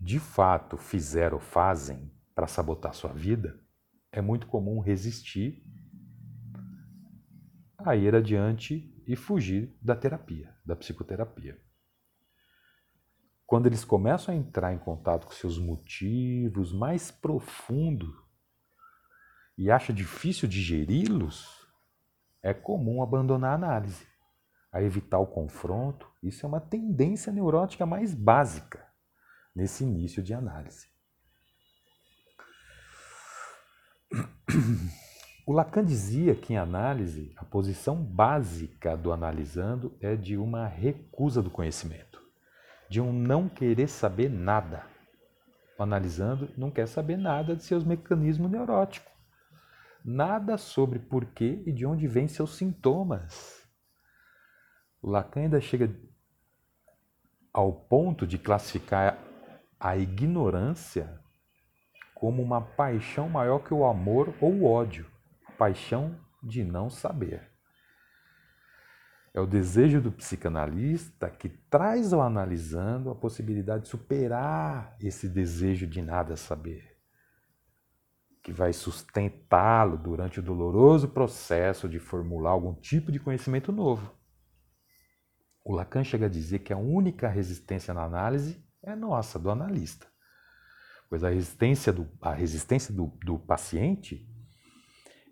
de 0.00 0.18
fato 0.18 0.76
fizeram 0.76 1.36
ou 1.36 1.42
fazem 1.42 2.10
para 2.34 2.46
sabotar 2.46 2.94
sua 2.94 3.12
vida, 3.12 3.58
é 4.10 4.20
muito 4.20 4.46
comum 4.46 4.80
resistir 4.80 5.62
a 7.78 7.94
ir 7.94 8.14
adiante 8.14 8.90
e 9.06 9.14
fugir 9.14 9.76
da 9.80 9.94
terapia, 9.94 10.54
da 10.64 10.74
psicoterapia. 10.74 11.60
Quando 13.46 13.66
eles 13.66 13.84
começam 13.84 14.34
a 14.34 14.36
entrar 14.36 14.72
em 14.72 14.78
contato 14.78 15.26
com 15.26 15.32
seus 15.32 15.58
motivos 15.58 16.72
mais 16.72 17.10
profundos 17.10 18.14
e 19.56 19.70
acha 19.70 19.92
difícil 19.92 20.48
digeri-los, 20.48 21.66
é 22.42 22.52
comum 22.52 23.02
abandonar 23.02 23.52
a 23.52 23.54
análise, 23.54 24.06
a 24.72 24.82
evitar 24.82 25.18
o 25.18 25.26
confronto. 25.26 26.10
Isso 26.22 26.44
é 26.44 26.48
uma 26.48 26.60
tendência 26.60 27.32
neurótica 27.32 27.86
mais 27.86 28.14
básica 28.14 28.86
nesse 29.54 29.84
início 29.84 30.22
de 30.22 30.34
análise. 30.34 30.88
O 35.46 35.52
Lacan 35.52 35.84
dizia 35.84 36.34
que 36.34 36.54
em 36.54 36.56
análise 36.56 37.32
a 37.36 37.44
posição 37.44 38.02
básica 38.02 38.96
do 38.96 39.12
analisando 39.12 39.96
é 40.00 40.16
de 40.16 40.36
uma 40.36 40.66
recusa 40.66 41.42
do 41.42 41.50
conhecimento, 41.50 42.13
de 42.88 43.00
um 43.00 43.12
não 43.12 43.48
querer 43.48 43.88
saber 43.88 44.28
nada. 44.28 44.84
Analisando 45.78 46.48
não 46.56 46.70
quer 46.70 46.86
saber 46.86 47.16
nada 47.16 47.56
de 47.56 47.64
seus 47.64 47.84
mecanismos 47.84 48.50
neuróticos 48.50 49.14
nada 50.04 50.58
sobre 50.58 50.98
porquê 50.98 51.62
e 51.64 51.72
de 51.72 51.86
onde 51.86 52.06
vêm 52.06 52.28
seus 52.28 52.56
sintomas. 52.56 53.66
Lacan 55.02 55.42
ainda 55.42 55.60
chega 55.60 55.90
ao 57.52 57.72
ponto 57.72 58.26
de 58.26 58.36
classificar 58.36 59.18
a 59.80 59.96
ignorância 59.96 61.20
como 62.14 62.42
uma 62.42 62.60
paixão 62.60 63.28
maior 63.28 63.60
que 63.60 63.72
o 63.72 63.84
amor 63.84 64.34
ou 64.40 64.52
o 64.52 64.64
ódio, 64.64 65.10
paixão 65.56 66.18
de 66.42 66.62
não 66.62 66.90
saber. 66.90 67.50
É 69.34 69.40
o 69.40 69.46
desejo 69.46 70.00
do 70.00 70.12
psicanalista 70.12 71.28
que 71.28 71.48
traz 71.48 72.12
ao 72.12 72.22
analisando 72.22 73.10
a 73.10 73.16
possibilidade 73.16 73.82
de 73.82 73.88
superar 73.88 74.96
esse 75.00 75.28
desejo 75.28 75.88
de 75.88 76.00
nada 76.00 76.36
saber, 76.36 76.96
que 78.40 78.52
vai 78.52 78.72
sustentá-lo 78.72 79.98
durante 79.98 80.38
o 80.38 80.42
doloroso 80.42 81.08
processo 81.08 81.88
de 81.88 81.98
formular 81.98 82.50
algum 82.50 82.74
tipo 82.74 83.10
de 83.10 83.18
conhecimento 83.18 83.72
novo. 83.72 84.14
O 85.64 85.74
Lacan 85.74 86.04
chega 86.04 86.26
a 86.26 86.30
dizer 86.30 86.60
que 86.60 86.72
a 86.72 86.78
única 86.78 87.26
resistência 87.26 87.92
na 87.92 88.04
análise 88.04 88.64
é 88.80 88.94
nossa, 88.94 89.36
do 89.36 89.50
analista. 89.50 90.06
Pois 91.08 91.24
a 91.24 91.30
resistência 91.30 91.92
do, 91.92 92.08
a 92.20 92.32
resistência 92.32 92.94
do, 92.94 93.06
do 93.24 93.36
paciente 93.38 94.28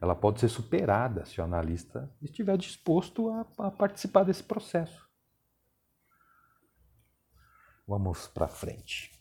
ela 0.03 0.17
pode 0.17 0.41
ser 0.41 0.49
superada 0.49 1.25
se 1.25 1.41
o 1.41 1.45
analista 1.45 2.13
estiver 2.21 2.59
disposto 2.59 3.31
a, 3.31 3.47
a 3.59 3.71
participar 3.71 4.25
desse 4.25 4.43
processo. 4.43 5.09
Vamos 7.87 8.27
para 8.27 8.49
frente. 8.49 9.13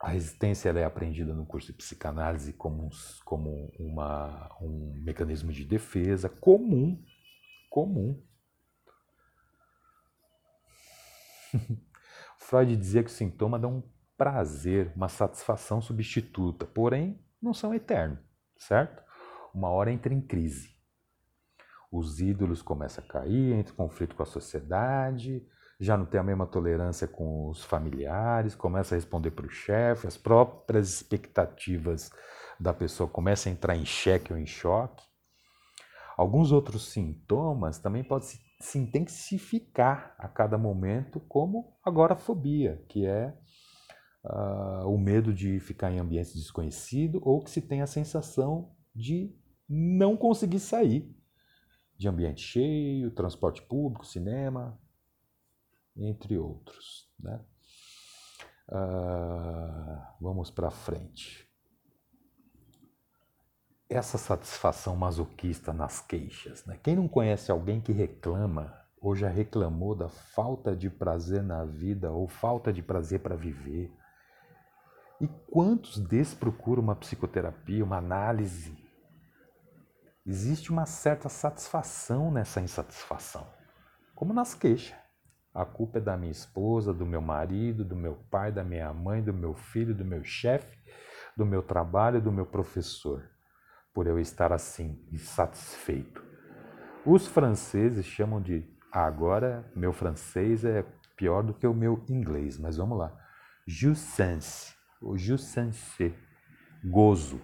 A 0.00 0.08
resistência 0.08 0.70
é 0.70 0.84
aprendida 0.84 1.32
no 1.32 1.46
curso 1.46 1.68
de 1.68 1.74
psicanálise 1.74 2.52
como, 2.54 2.90
como 3.24 3.72
uma, 3.78 4.52
um 4.60 4.92
mecanismo 5.04 5.52
de 5.52 5.64
defesa 5.64 6.28
comum, 6.28 7.00
comum 7.70 8.20
Freud 12.36 12.76
dizia 12.76 13.04
que 13.04 13.10
o 13.10 13.12
sintoma 13.12 13.60
dá 13.60 13.68
um 13.68 13.80
prazer, 14.16 14.92
uma 14.96 15.08
satisfação 15.08 15.80
substituta, 15.80 16.66
porém 16.66 17.24
não 17.40 17.54
são 17.54 17.72
eternos, 17.72 18.18
certo? 18.56 19.05
Uma 19.56 19.70
hora 19.70 19.90
entra 19.90 20.12
em 20.12 20.20
crise. 20.20 20.76
Os 21.90 22.20
ídolos 22.20 22.60
começam 22.60 23.02
a 23.02 23.08
cair, 23.08 23.54
entra 23.54 23.72
em 23.72 23.76
conflito 23.76 24.14
com 24.14 24.22
a 24.22 24.26
sociedade, 24.26 25.42
já 25.80 25.96
não 25.96 26.04
tem 26.04 26.20
a 26.20 26.22
mesma 26.22 26.46
tolerância 26.46 27.08
com 27.08 27.48
os 27.48 27.64
familiares, 27.64 28.54
começa 28.54 28.94
a 28.94 28.96
responder 28.96 29.30
para 29.30 29.46
o 29.46 29.50
chefe, 29.50 30.06
as 30.06 30.18
próprias 30.18 30.90
expectativas 30.90 32.10
da 32.60 32.74
pessoa 32.74 33.08
começam 33.08 33.50
a 33.50 33.54
entrar 33.54 33.74
em 33.74 33.86
xeque 33.86 34.30
ou 34.30 34.38
em 34.38 34.46
choque. 34.46 35.02
Alguns 36.18 36.52
outros 36.52 36.92
sintomas 36.92 37.78
também 37.78 38.04
podem 38.04 38.28
se 38.28 38.46
se 38.60 38.78
intensificar 38.78 40.14
a 40.18 40.28
cada 40.28 40.56
momento, 40.56 41.20
como 41.20 41.76
agorafobia, 41.84 42.82
que 42.88 43.04
é 43.04 43.36
uh, 44.24 44.88
o 44.88 44.98
medo 44.98 45.32
de 45.32 45.60
ficar 45.60 45.92
em 45.92 45.98
ambiente 45.98 46.34
desconhecido 46.34 47.20
ou 47.22 47.42
que 47.42 47.50
se 47.50 47.60
tem 47.60 47.82
a 47.82 47.86
sensação 47.86 48.74
de 48.94 49.36
não 49.68 50.16
conseguir 50.16 50.60
sair 50.60 51.14
de 51.96 52.08
ambiente 52.08 52.42
cheio, 52.42 53.10
transporte 53.10 53.62
público, 53.62 54.06
cinema, 54.06 54.78
entre 55.96 56.36
outros. 56.36 57.10
Né? 57.18 57.40
Uh, 58.68 60.02
vamos 60.20 60.50
para 60.50 60.70
frente 60.70 61.46
essa 63.88 64.18
satisfação 64.18 64.96
masoquista 64.96 65.72
nas 65.72 66.00
queixas. 66.00 66.64
Né? 66.66 66.78
Quem 66.82 66.96
não 66.96 67.08
conhece 67.08 67.50
alguém 67.50 67.80
que 67.80 67.92
reclama 67.92 68.74
ou 69.00 69.14
já 69.14 69.28
reclamou 69.28 69.94
da 69.94 70.08
falta 70.08 70.74
de 70.74 70.90
prazer 70.90 71.42
na 71.42 71.64
vida 71.64 72.10
ou 72.10 72.26
falta 72.26 72.72
de 72.72 72.82
prazer 72.82 73.20
para 73.20 73.36
viver? 73.36 73.92
E 75.20 75.28
quantos 75.50 75.98
desses 75.98 76.34
procuram 76.34 76.82
uma 76.82 76.96
psicoterapia, 76.96 77.84
uma 77.84 77.96
análise? 77.96 78.76
Existe 80.26 80.70
uma 80.70 80.86
certa 80.86 81.28
satisfação 81.28 82.30
nessa 82.30 82.60
insatisfação, 82.60 83.46
como 84.14 84.34
nas 84.34 84.54
queixas. 84.54 84.98
A 85.54 85.64
culpa 85.64 85.98
é 85.98 86.00
da 86.00 86.16
minha 86.16 86.32
esposa, 86.32 86.92
do 86.92 87.06
meu 87.06 87.22
marido, 87.22 87.84
do 87.84 87.96
meu 87.96 88.16
pai, 88.30 88.52
da 88.52 88.64
minha 88.64 88.92
mãe, 88.92 89.22
do 89.22 89.32
meu 89.32 89.54
filho, 89.54 89.94
do 89.94 90.04
meu 90.04 90.24
chefe, 90.24 90.76
do 91.36 91.46
meu 91.46 91.62
trabalho, 91.62 92.20
do 92.20 92.32
meu 92.32 92.44
professor 92.44 93.22
por 93.96 94.06
eu 94.06 94.18
estar 94.18 94.52
assim, 94.52 95.02
insatisfeito. 95.10 96.22
Os 97.06 97.26
franceses 97.26 98.04
chamam 98.04 98.42
de 98.42 98.62
agora 98.92 99.64
meu 99.74 99.90
francês 99.90 100.66
é 100.66 100.84
pior 101.16 101.42
do 101.42 101.54
que 101.54 101.66
o 101.66 101.72
meu 101.72 102.04
inglês, 102.06 102.58
mas 102.58 102.76
vamos 102.76 102.98
lá. 102.98 103.10
Jouissance, 103.66 104.74
o 105.00 105.16
jouissance, 105.16 106.14
gozo. 106.84 107.40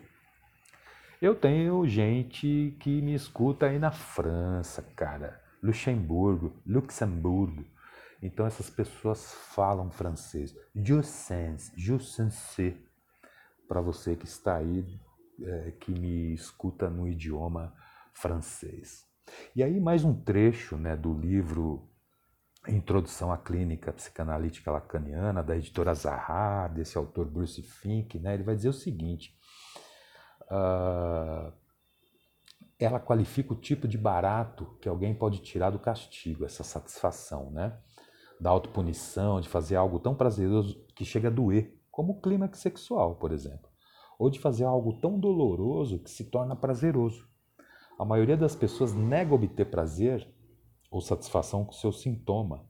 Eu 1.23 1.37
tenho 1.37 1.87
gente 1.87 2.77
que 2.81 3.01
me 3.01 3.15
escuta 3.15 3.67
aí 3.67 3.79
na 3.79 3.93
França, 3.93 4.83
cara, 4.97 5.41
Luxemburgo, 5.63 6.61
Luxemburgo. 6.67 7.65
Então 8.21 8.45
essas 8.45 8.69
pessoas 8.69 9.33
falam 9.55 9.89
francês. 9.89 10.53
Jouissance, 10.75 11.71
jouissance. 11.77 12.77
Para 13.69 13.81
você 13.81 14.17
que 14.17 14.25
está 14.25 14.57
aí 14.57 14.85
é, 15.41 15.71
que 15.79 15.93
me 15.93 16.35
escuta 16.35 16.91
no 16.91 17.07
idioma 17.07 17.73
francês. 18.13 19.07
E 19.55 19.63
aí 19.63 19.79
mais 19.79 20.03
um 20.03 20.21
trecho 20.25 20.77
né, 20.77 20.97
do 20.97 21.15
livro 21.15 21.89
Introdução 22.67 23.31
à 23.31 23.39
Clínica 23.39 23.93
Psicanalítica 23.93 24.73
Lacaniana, 24.73 25.41
da 25.41 25.57
editora 25.57 25.95
Zaha, 25.95 26.67
desse 26.67 26.99
autor 26.99 27.27
Bruce 27.27 27.63
Fink, 27.63 28.19
né, 28.19 28.35
ele 28.35 28.43
vai 28.43 28.57
dizer 28.57 28.71
o 28.71 28.73
seguinte, 28.73 29.37
uh, 30.53 31.53
ela 32.79 33.01
qualifica 33.01 33.53
o 33.53 33.57
tipo 33.57 33.89
de 33.89 33.97
barato 33.97 34.77
que 34.81 34.89
alguém 34.89 35.15
pode 35.15 35.39
tirar 35.39 35.71
do 35.71 35.79
castigo, 35.79 36.45
essa 36.45 36.63
satisfação, 36.63 37.51
né? 37.51 37.77
Da 38.41 38.51
autopunição, 38.51 39.41
de 39.41 39.49
fazer 39.49 39.77
algo 39.77 39.99
tão 39.99 40.15
prazeroso 40.15 40.85
que 40.95 41.05
chega 41.05 41.29
a 41.29 41.31
doer, 41.31 41.77
como 41.91 42.13
o 42.13 42.21
clímax 42.21 42.59
sexual, 42.59 43.17
por 43.17 43.33
exemplo 43.33 43.73
ou 44.23 44.31
de 44.31 44.39
fazer 44.39 44.63
algo 44.63 45.01
tão 45.01 45.19
doloroso 45.19 45.99
que 45.99 46.09
se 46.09 46.31
torna 46.31 46.55
prazeroso. 46.55 47.29
A 47.99 48.05
maioria 48.05 48.37
das 48.37 48.55
pessoas 48.55 48.95
nega 48.95 49.35
obter 49.35 49.69
prazer 49.69 50.33
ou 50.93 51.01
satisfação 51.01 51.65
com 51.65 51.73
seu 51.73 51.91
sintoma. 51.91 52.65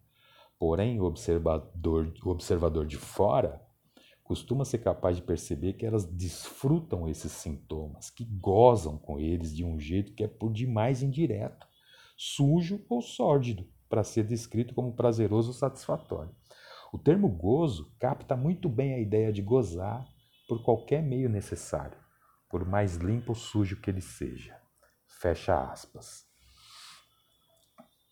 Porém, 0.59 0.99
o 0.99 1.05
observador, 1.05 2.11
o 2.25 2.31
observador 2.31 2.87
de 2.87 2.97
fora 2.97 3.62
costuma 4.33 4.65
ser 4.65 4.79
capaz 4.79 5.17
de 5.17 5.23
perceber 5.23 5.75
que 5.75 5.85
elas 5.85 6.07
desfrutam 6.07 7.07
esses 7.07 7.31
sintomas, 7.33 8.09
que 8.09 8.25
gozam 8.25 8.97
com 8.97 9.21
eles 9.21 9.55
de 9.55 9.63
um 9.63 9.79
jeito 9.79 10.15
que 10.15 10.25
é 10.25 10.27
por 10.27 10.51
demais 10.51 11.03
indireto, 11.03 11.67
sujo 12.17 12.83
ou 12.89 13.03
sórdido, 13.03 13.69
para 13.91 14.03
ser 14.03 14.25
descrito 14.25 14.75
como 14.75 14.97
prazeroso 14.97 15.49
ou 15.49 15.55
satisfatório. 15.55 16.35
O 16.95 16.97
termo 16.97 17.29
gozo 17.29 17.95
capta 18.01 18.35
muito 18.35 18.71
bem 18.71 18.95
a 18.95 18.99
ideia 18.99 19.31
de 19.31 19.43
gozar 19.43 20.09
por 20.49 20.65
qualquer 20.65 21.03
meio 21.03 21.29
necessário, 21.29 21.99
por 22.49 22.65
mais 22.67 22.97
limpo 22.97 23.33
ou 23.33 23.37
sujo 23.37 23.83
que 23.83 23.91
ele 23.91 24.01
seja. 24.01 24.59
Fecha 25.21 25.63
aspas. 25.63 26.25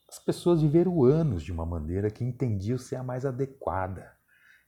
As 0.06 0.18
pessoas 0.18 0.61
viveram 0.61 1.02
anos 1.02 1.42
de 1.42 1.50
uma 1.50 1.64
maneira 1.64 2.11
que 2.11 2.22
entendiam 2.22 2.76
ser 2.76 2.96
a 2.96 3.02
mais 3.02 3.24
adequada 3.24 4.19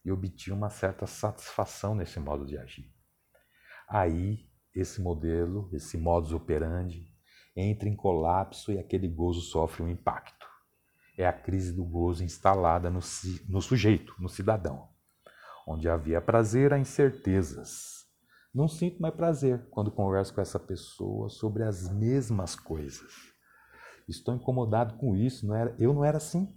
e 0.04 0.10
obtinham 0.10 0.56
uma 0.56 0.70
certa 0.70 1.06
satisfação 1.06 1.94
nesse 1.94 2.18
modo 2.18 2.44
de 2.44 2.58
agir. 2.58 2.92
Aí, 3.88 4.48
esse 4.74 5.00
modelo, 5.00 5.68
esse 5.72 5.98
modus 5.98 6.32
operandi, 6.32 7.06
entra 7.54 7.88
em 7.88 7.94
colapso 7.94 8.72
e 8.72 8.78
aquele 8.78 9.08
gozo 9.08 9.40
sofre 9.40 9.82
um 9.82 9.88
impacto. 9.88 10.46
É 11.16 11.26
a 11.26 11.32
crise 11.32 11.72
do 11.72 11.84
gozo 11.84 12.24
instalada 12.24 12.88
no, 12.88 13.00
no 13.48 13.60
sujeito, 13.60 14.14
no 14.18 14.28
cidadão. 14.28 14.88
Onde 15.66 15.88
havia 15.88 16.20
prazer, 16.20 16.72
há 16.72 16.78
incertezas. 16.78 18.06
Não 18.52 18.66
sinto 18.66 19.00
mais 19.00 19.14
prazer 19.14 19.66
quando 19.70 19.90
converso 19.90 20.34
com 20.34 20.40
essa 20.40 20.58
pessoa 20.58 21.28
sobre 21.28 21.62
as 21.62 21.88
mesmas 21.90 22.56
coisas. 22.56 23.32
Estou 24.08 24.34
incomodado 24.34 24.94
com 24.94 25.14
isso, 25.16 25.46
não 25.46 25.54
era, 25.54 25.74
eu 25.78 25.92
não 25.92 26.04
era 26.04 26.16
assim. 26.16 26.54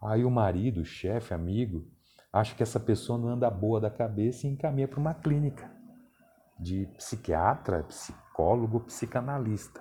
Aí 0.00 0.24
o 0.24 0.30
marido, 0.30 0.82
o 0.82 0.84
chefe, 0.84 1.32
amigo, 1.32 1.88
acha 2.32 2.54
que 2.54 2.62
essa 2.62 2.80
pessoa 2.80 3.18
não 3.18 3.28
anda 3.28 3.50
boa 3.50 3.80
da 3.80 3.90
cabeça 3.90 4.46
e 4.46 4.50
encaminha 4.50 4.88
para 4.88 4.98
uma 4.98 5.14
clínica 5.14 5.70
de 6.58 6.86
psiquiatra, 6.96 7.82
psicólogo, 7.84 8.80
psicanalista. 8.80 9.80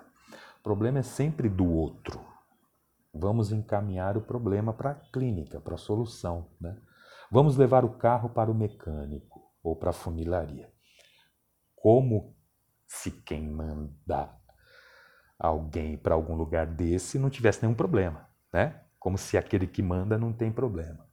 O 0.59 0.63
problema 0.63 0.99
é 0.99 1.03
sempre 1.03 1.47
do 1.47 1.65
outro. 1.65 2.19
Vamos 3.13 3.51
encaminhar 3.51 4.17
o 4.17 4.21
problema 4.21 4.73
para 4.73 4.91
a 4.91 4.95
clínica, 4.95 5.59
para 5.59 5.75
a 5.75 5.77
solução. 5.77 6.49
Né? 6.59 6.77
Vamos 7.31 7.55
levar 7.55 7.85
o 7.85 7.97
carro 7.97 8.29
para 8.29 8.51
o 8.51 8.55
mecânico 8.55 9.41
ou 9.63 9.75
para 9.75 9.91
a 9.91 9.93
funilaria. 9.93 10.71
Como 11.75 12.35
se 12.87 13.11
quem 13.11 13.49
manda 13.49 14.35
alguém 15.39 15.97
para 15.97 16.13
algum 16.13 16.35
lugar 16.35 16.67
desse 16.67 17.17
não 17.17 17.29
tivesse 17.29 17.61
nenhum 17.63 17.73
problema, 17.73 18.29
né? 18.53 18.83
Como 18.99 19.17
se 19.17 19.37
aquele 19.37 19.65
que 19.65 19.81
manda 19.81 20.17
não 20.17 20.31
tem 20.31 20.51
problema. 20.51 21.10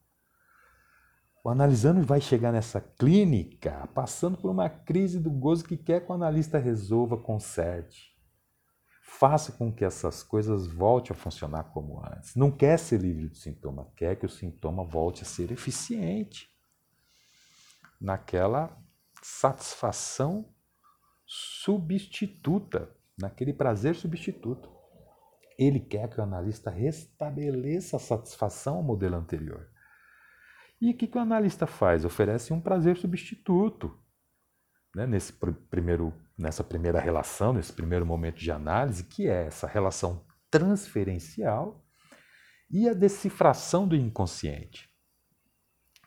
O 1.44 1.48
analisando 1.48 2.02
vai 2.02 2.20
chegar 2.20 2.52
nessa 2.52 2.80
clínica 2.80 3.88
passando 3.94 4.36
por 4.36 4.50
uma 4.50 4.68
crise 4.68 5.20
do 5.20 5.30
gozo 5.30 5.64
que 5.64 5.76
quer 5.76 6.04
que 6.04 6.10
o 6.10 6.14
analista 6.14 6.58
resolva, 6.58 7.16
conserte. 7.16 8.16
Faça 9.02 9.52
com 9.52 9.72
que 9.72 9.84
essas 9.84 10.22
coisas 10.22 10.66
voltem 10.66 11.12
a 11.12 11.18
funcionar 11.18 11.64
como 11.72 12.00
antes. 12.04 12.34
Não 12.34 12.50
quer 12.50 12.78
ser 12.78 13.00
livre 13.00 13.28
do 13.28 13.36
sintoma, 13.36 13.90
quer 13.96 14.16
que 14.16 14.26
o 14.26 14.28
sintoma 14.28 14.84
volte 14.84 15.22
a 15.22 15.26
ser 15.26 15.50
eficiente 15.50 16.50
naquela 18.00 18.76
satisfação 19.22 20.52
substituta, 21.26 22.94
naquele 23.18 23.52
prazer 23.52 23.94
substituto. 23.94 24.70
Ele 25.58 25.80
quer 25.80 26.08
que 26.08 26.20
o 26.20 26.22
analista 26.22 26.70
restabeleça 26.70 27.96
a 27.96 28.00
satisfação 28.00 28.76
ao 28.76 28.82
modelo 28.82 29.16
anterior. 29.16 29.68
E 30.80 30.90
o 30.90 30.96
que, 30.96 31.06
que 31.06 31.18
o 31.18 31.20
analista 31.20 31.66
faz? 31.66 32.04
Oferece 32.04 32.52
um 32.52 32.60
prazer 32.60 32.96
substituto. 32.96 33.98
Né? 34.94 35.06
Nesse 35.06 35.32
pr 35.32 35.52
primeiro, 35.68 36.14
nessa 36.36 36.62
primeira 36.62 37.00
relação, 37.00 37.52
nesse 37.52 37.72
primeiro 37.72 38.06
momento 38.06 38.38
de 38.38 38.50
análise, 38.50 39.04
que 39.04 39.28
é 39.28 39.46
essa 39.46 39.66
relação 39.66 40.24
transferencial 40.50 41.84
e 42.70 42.88
a 42.88 42.94
decifração 42.94 43.86
do 43.88 43.96
inconsciente. 43.96 44.88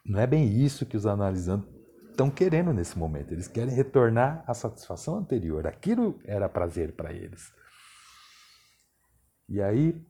Não 0.05 0.19
é 0.19 0.25
bem 0.25 0.47
isso 0.47 0.85
que 0.85 0.97
os 0.97 1.05
analisantes 1.05 1.69
estão 2.09 2.29
querendo 2.29 2.73
nesse 2.73 2.97
momento. 2.97 3.31
Eles 3.31 3.47
querem 3.47 3.73
retornar 3.73 4.43
à 4.47 4.53
satisfação 4.53 5.17
anterior. 5.17 5.67
Aquilo 5.67 6.19
era 6.23 6.49
prazer 6.49 6.93
para 6.93 7.13
eles. 7.13 7.53
E 9.47 9.61
aí, 9.61 10.01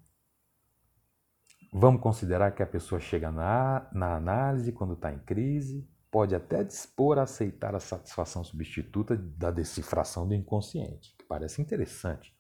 vamos 1.72 2.02
considerar 2.02 2.52
que 2.52 2.62
a 2.62 2.68
pessoa 2.68 3.00
chega 3.00 3.32
na, 3.32 3.90
na 3.94 4.16
análise 4.16 4.74
quando 4.74 4.94
está 4.94 5.12
em 5.12 5.20
crise, 5.20 5.90
pode 6.12 6.36
até 6.36 6.64
dispor 6.64 7.18
a 7.18 7.24
aceitar 7.24 7.74
a 7.74 7.80
satisfação 7.80 8.44
substituta 8.44 9.16
da 9.16 9.50
decifração 9.50 10.28
do 10.28 10.36
inconsciente, 10.36 11.16
que 11.18 11.24
parece 11.24 11.62
interessante. 11.62 12.36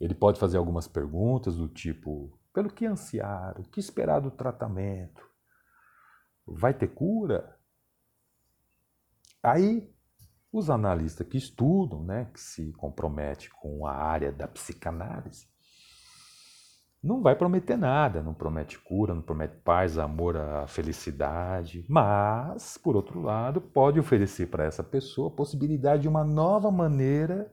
Ele 0.00 0.14
pode 0.14 0.40
fazer 0.40 0.56
algumas 0.56 0.88
perguntas 0.88 1.56
do 1.56 1.68
tipo: 1.68 2.38
pelo 2.52 2.70
que 2.70 2.86
ansiar? 2.86 3.58
O 3.60 3.64
que 3.64 3.78
esperar 3.78 4.20
do 4.20 4.30
tratamento? 4.30 5.22
Vai 6.46 6.72
ter 6.72 6.88
cura? 6.88 7.58
Aí, 9.42 9.92
os 10.50 10.70
analistas 10.70 11.26
que 11.26 11.36
estudam, 11.36 12.02
né, 12.02 12.30
que 12.32 12.40
se 12.40 12.72
comprometem 12.72 13.48
com 13.60 13.86
a 13.86 13.92
área 13.92 14.32
da 14.32 14.48
psicanálise, 14.48 15.48
não 17.06 17.22
vai 17.22 17.36
prometer 17.36 17.76
nada, 17.76 18.22
não 18.22 18.34
promete 18.34 18.78
cura, 18.78 19.14
não 19.14 19.22
promete 19.22 19.56
paz, 19.64 19.96
amor, 19.96 20.36
a 20.36 20.66
felicidade, 20.66 21.86
mas, 21.88 22.76
por 22.76 22.96
outro 22.96 23.22
lado, 23.22 23.60
pode 23.60 24.00
oferecer 24.00 24.48
para 24.48 24.64
essa 24.64 24.82
pessoa 24.82 25.28
a 25.28 25.36
possibilidade 25.36 26.02
de 26.02 26.08
uma 26.08 26.24
nova 26.24 26.70
maneira 26.70 27.52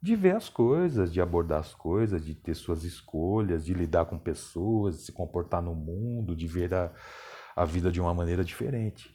de 0.00 0.16
ver 0.16 0.36
as 0.36 0.48
coisas, 0.48 1.12
de 1.12 1.20
abordar 1.20 1.60
as 1.60 1.74
coisas, 1.74 2.24
de 2.24 2.34
ter 2.34 2.54
suas 2.54 2.84
escolhas, 2.84 3.64
de 3.64 3.74
lidar 3.74 4.06
com 4.06 4.18
pessoas, 4.18 4.98
de 4.98 5.02
se 5.04 5.12
comportar 5.12 5.60
no 5.60 5.74
mundo, 5.74 6.34
de 6.34 6.46
ver 6.46 6.72
a, 6.72 6.92
a 7.54 7.64
vida 7.64 7.90
de 7.90 8.00
uma 8.00 8.14
maneira 8.14 8.44
diferente. 8.44 9.14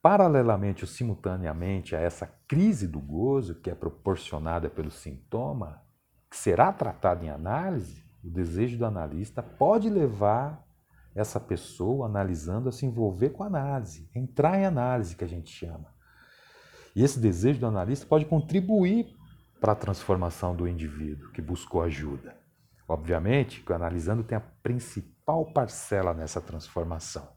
Paralelamente 0.00 0.84
ou 0.84 0.88
simultaneamente 0.88 1.96
a 1.96 2.00
essa 2.00 2.26
crise 2.46 2.86
do 2.86 3.00
gozo 3.00 3.60
que 3.60 3.70
é 3.70 3.74
proporcionada 3.74 4.70
pelo 4.70 4.90
sintoma, 4.90 5.85
que 6.30 6.36
será 6.36 6.72
tratada 6.72 7.24
em 7.24 7.30
análise, 7.30 8.04
o 8.22 8.30
desejo 8.30 8.78
do 8.78 8.84
analista 8.84 9.42
pode 9.42 9.88
levar 9.88 10.64
essa 11.14 11.40
pessoa 11.40 12.06
analisando 12.06 12.68
a 12.68 12.72
se 12.72 12.84
envolver 12.84 13.30
com 13.30 13.42
a 13.42 13.46
análise, 13.46 14.08
entrar 14.14 14.58
em 14.58 14.66
análise 14.66 15.16
que 15.16 15.24
a 15.24 15.28
gente 15.28 15.50
chama. 15.50 15.94
E 16.94 17.02
esse 17.02 17.18
desejo 17.18 17.60
do 17.60 17.66
analista 17.66 18.06
pode 18.06 18.24
contribuir 18.24 19.14
para 19.60 19.72
a 19.72 19.76
transformação 19.76 20.54
do 20.54 20.68
indivíduo 20.68 21.30
que 21.32 21.40
buscou 21.40 21.82
ajuda. 21.82 22.36
Obviamente 22.88 23.62
que 23.62 23.72
o 23.72 23.74
analisando 23.74 24.22
tem 24.22 24.36
a 24.36 24.40
principal 24.62 25.44
parcela 25.52 26.12
nessa 26.12 26.40
transformação 26.40 27.36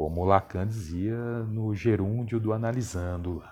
como 0.00 0.24
Lacan 0.24 0.66
dizia 0.66 1.14
no 1.44 1.74
gerúndio 1.74 2.40
do 2.40 2.54
analisando. 2.54 3.42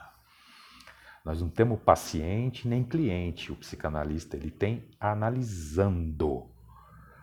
Nós 1.28 1.42
não 1.42 1.50
temos 1.50 1.78
paciente 1.80 2.66
nem 2.66 2.82
cliente, 2.82 3.52
o 3.52 3.56
psicanalista 3.56 4.34
ele 4.34 4.50
tem 4.50 4.88
analisando. 4.98 6.46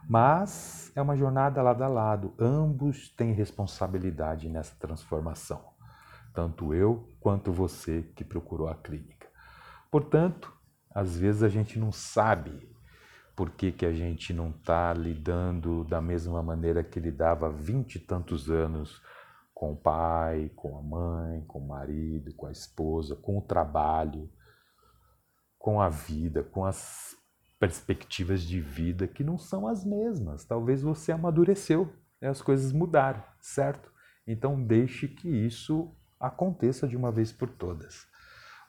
Mas 0.07 0.91
é 0.95 1.01
uma 1.01 1.17
jornada 1.17 1.59
lado 1.63 1.83
a 1.83 1.87
lado, 1.87 2.31
ambos 2.37 3.09
têm 3.09 3.33
responsabilidade 3.33 4.47
nessa 4.47 4.75
transformação, 4.75 5.59
tanto 6.35 6.71
eu 6.71 7.09
quanto 7.19 7.51
você 7.51 8.03
que 8.15 8.23
procurou 8.23 8.67
a 8.67 8.75
clínica. 8.75 9.27
Portanto, 9.89 10.53
às 10.93 11.17
vezes 11.17 11.41
a 11.41 11.49
gente 11.49 11.79
não 11.79 11.91
sabe 11.91 12.69
por 13.35 13.49
que, 13.49 13.71
que 13.71 13.87
a 13.87 13.91
gente 13.91 14.31
não 14.35 14.51
está 14.51 14.93
lidando 14.93 15.83
da 15.83 15.99
mesma 15.99 16.43
maneira 16.43 16.83
que 16.83 16.99
lidava 16.99 17.47
há 17.47 17.49
vinte 17.49 17.95
e 17.95 17.99
tantos 17.99 18.51
anos 18.51 19.01
com 19.55 19.71
o 19.71 19.75
pai, 19.77 20.51
com 20.53 20.77
a 20.77 20.81
mãe, 20.81 21.41
com 21.47 21.59
o 21.59 21.67
marido, 21.67 22.33
com 22.33 22.45
a 22.45 22.51
esposa, 22.51 23.15
com 23.15 23.37
o 23.37 23.41
trabalho, 23.41 24.29
com 25.57 25.79
a 25.79 25.87
vida, 25.87 26.43
com 26.43 26.65
as 26.65 27.15
perspectivas 27.57 28.41
de 28.41 28.59
vida 28.59 29.07
que 29.07 29.23
não 29.23 29.37
são 29.37 29.65
as 29.65 29.85
mesmas. 29.85 30.43
Talvez 30.43 30.81
você 30.81 31.13
amadureceu, 31.13 31.91
né? 32.21 32.27
as 32.27 32.41
coisas 32.41 32.73
mudaram, 32.73 33.23
certo? 33.39 33.89
Então 34.27 34.61
deixe 34.61 35.07
que 35.07 35.29
isso 35.29 35.95
aconteça 36.19 36.85
de 36.85 36.97
uma 36.97 37.11
vez 37.11 37.31
por 37.31 37.49
todas. 37.49 38.05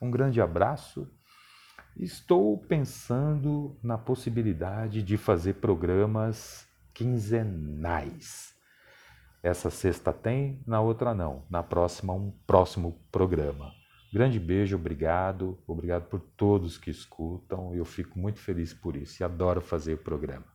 Um 0.01 0.09
grande 0.09 0.40
abraço. 0.40 1.11
Estou 1.96 2.59
pensando 2.59 3.77
na 3.83 3.99
possibilidade 3.99 5.03
de 5.03 5.16
fazer 5.16 5.55
programas 5.55 6.64
quinzenais. 6.94 8.55
Essa 9.46 9.70
sexta 9.70 10.12
tem, 10.12 10.61
na 10.66 10.80
outra 10.80 11.14
não. 11.14 11.46
Na 11.48 11.62
próxima, 11.62 12.12
um 12.12 12.32
próximo 12.48 13.00
programa. 13.12 13.72
Grande 14.12 14.40
beijo, 14.40 14.74
obrigado. 14.74 15.56
Obrigado 15.68 16.09
por 16.09 16.18
todos 16.18 16.76
que 16.76 16.90
escutam. 16.90 17.72
Eu 17.72 17.85
fico 17.85 18.18
muito 18.18 18.40
feliz 18.40 18.74
por 18.74 18.96
isso 18.96 19.22
e 19.22 19.24
adoro 19.24 19.61
fazer 19.61 19.94
o 19.94 19.98
programa. 19.98 20.46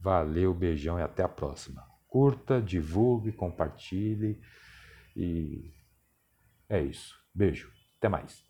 Valeu, 0.00 0.54
beijão 0.54 0.98
e 0.98 1.02
até 1.02 1.22
a 1.22 1.28
próxima. 1.28 1.86
Curta, 2.08 2.58
divulgue, 2.58 3.32
compartilhe 3.32 4.40
e 5.14 5.70
é 6.70 6.80
isso. 6.80 7.14
Beijo. 7.34 7.70
Até 7.98 8.08
mais. 8.08 8.42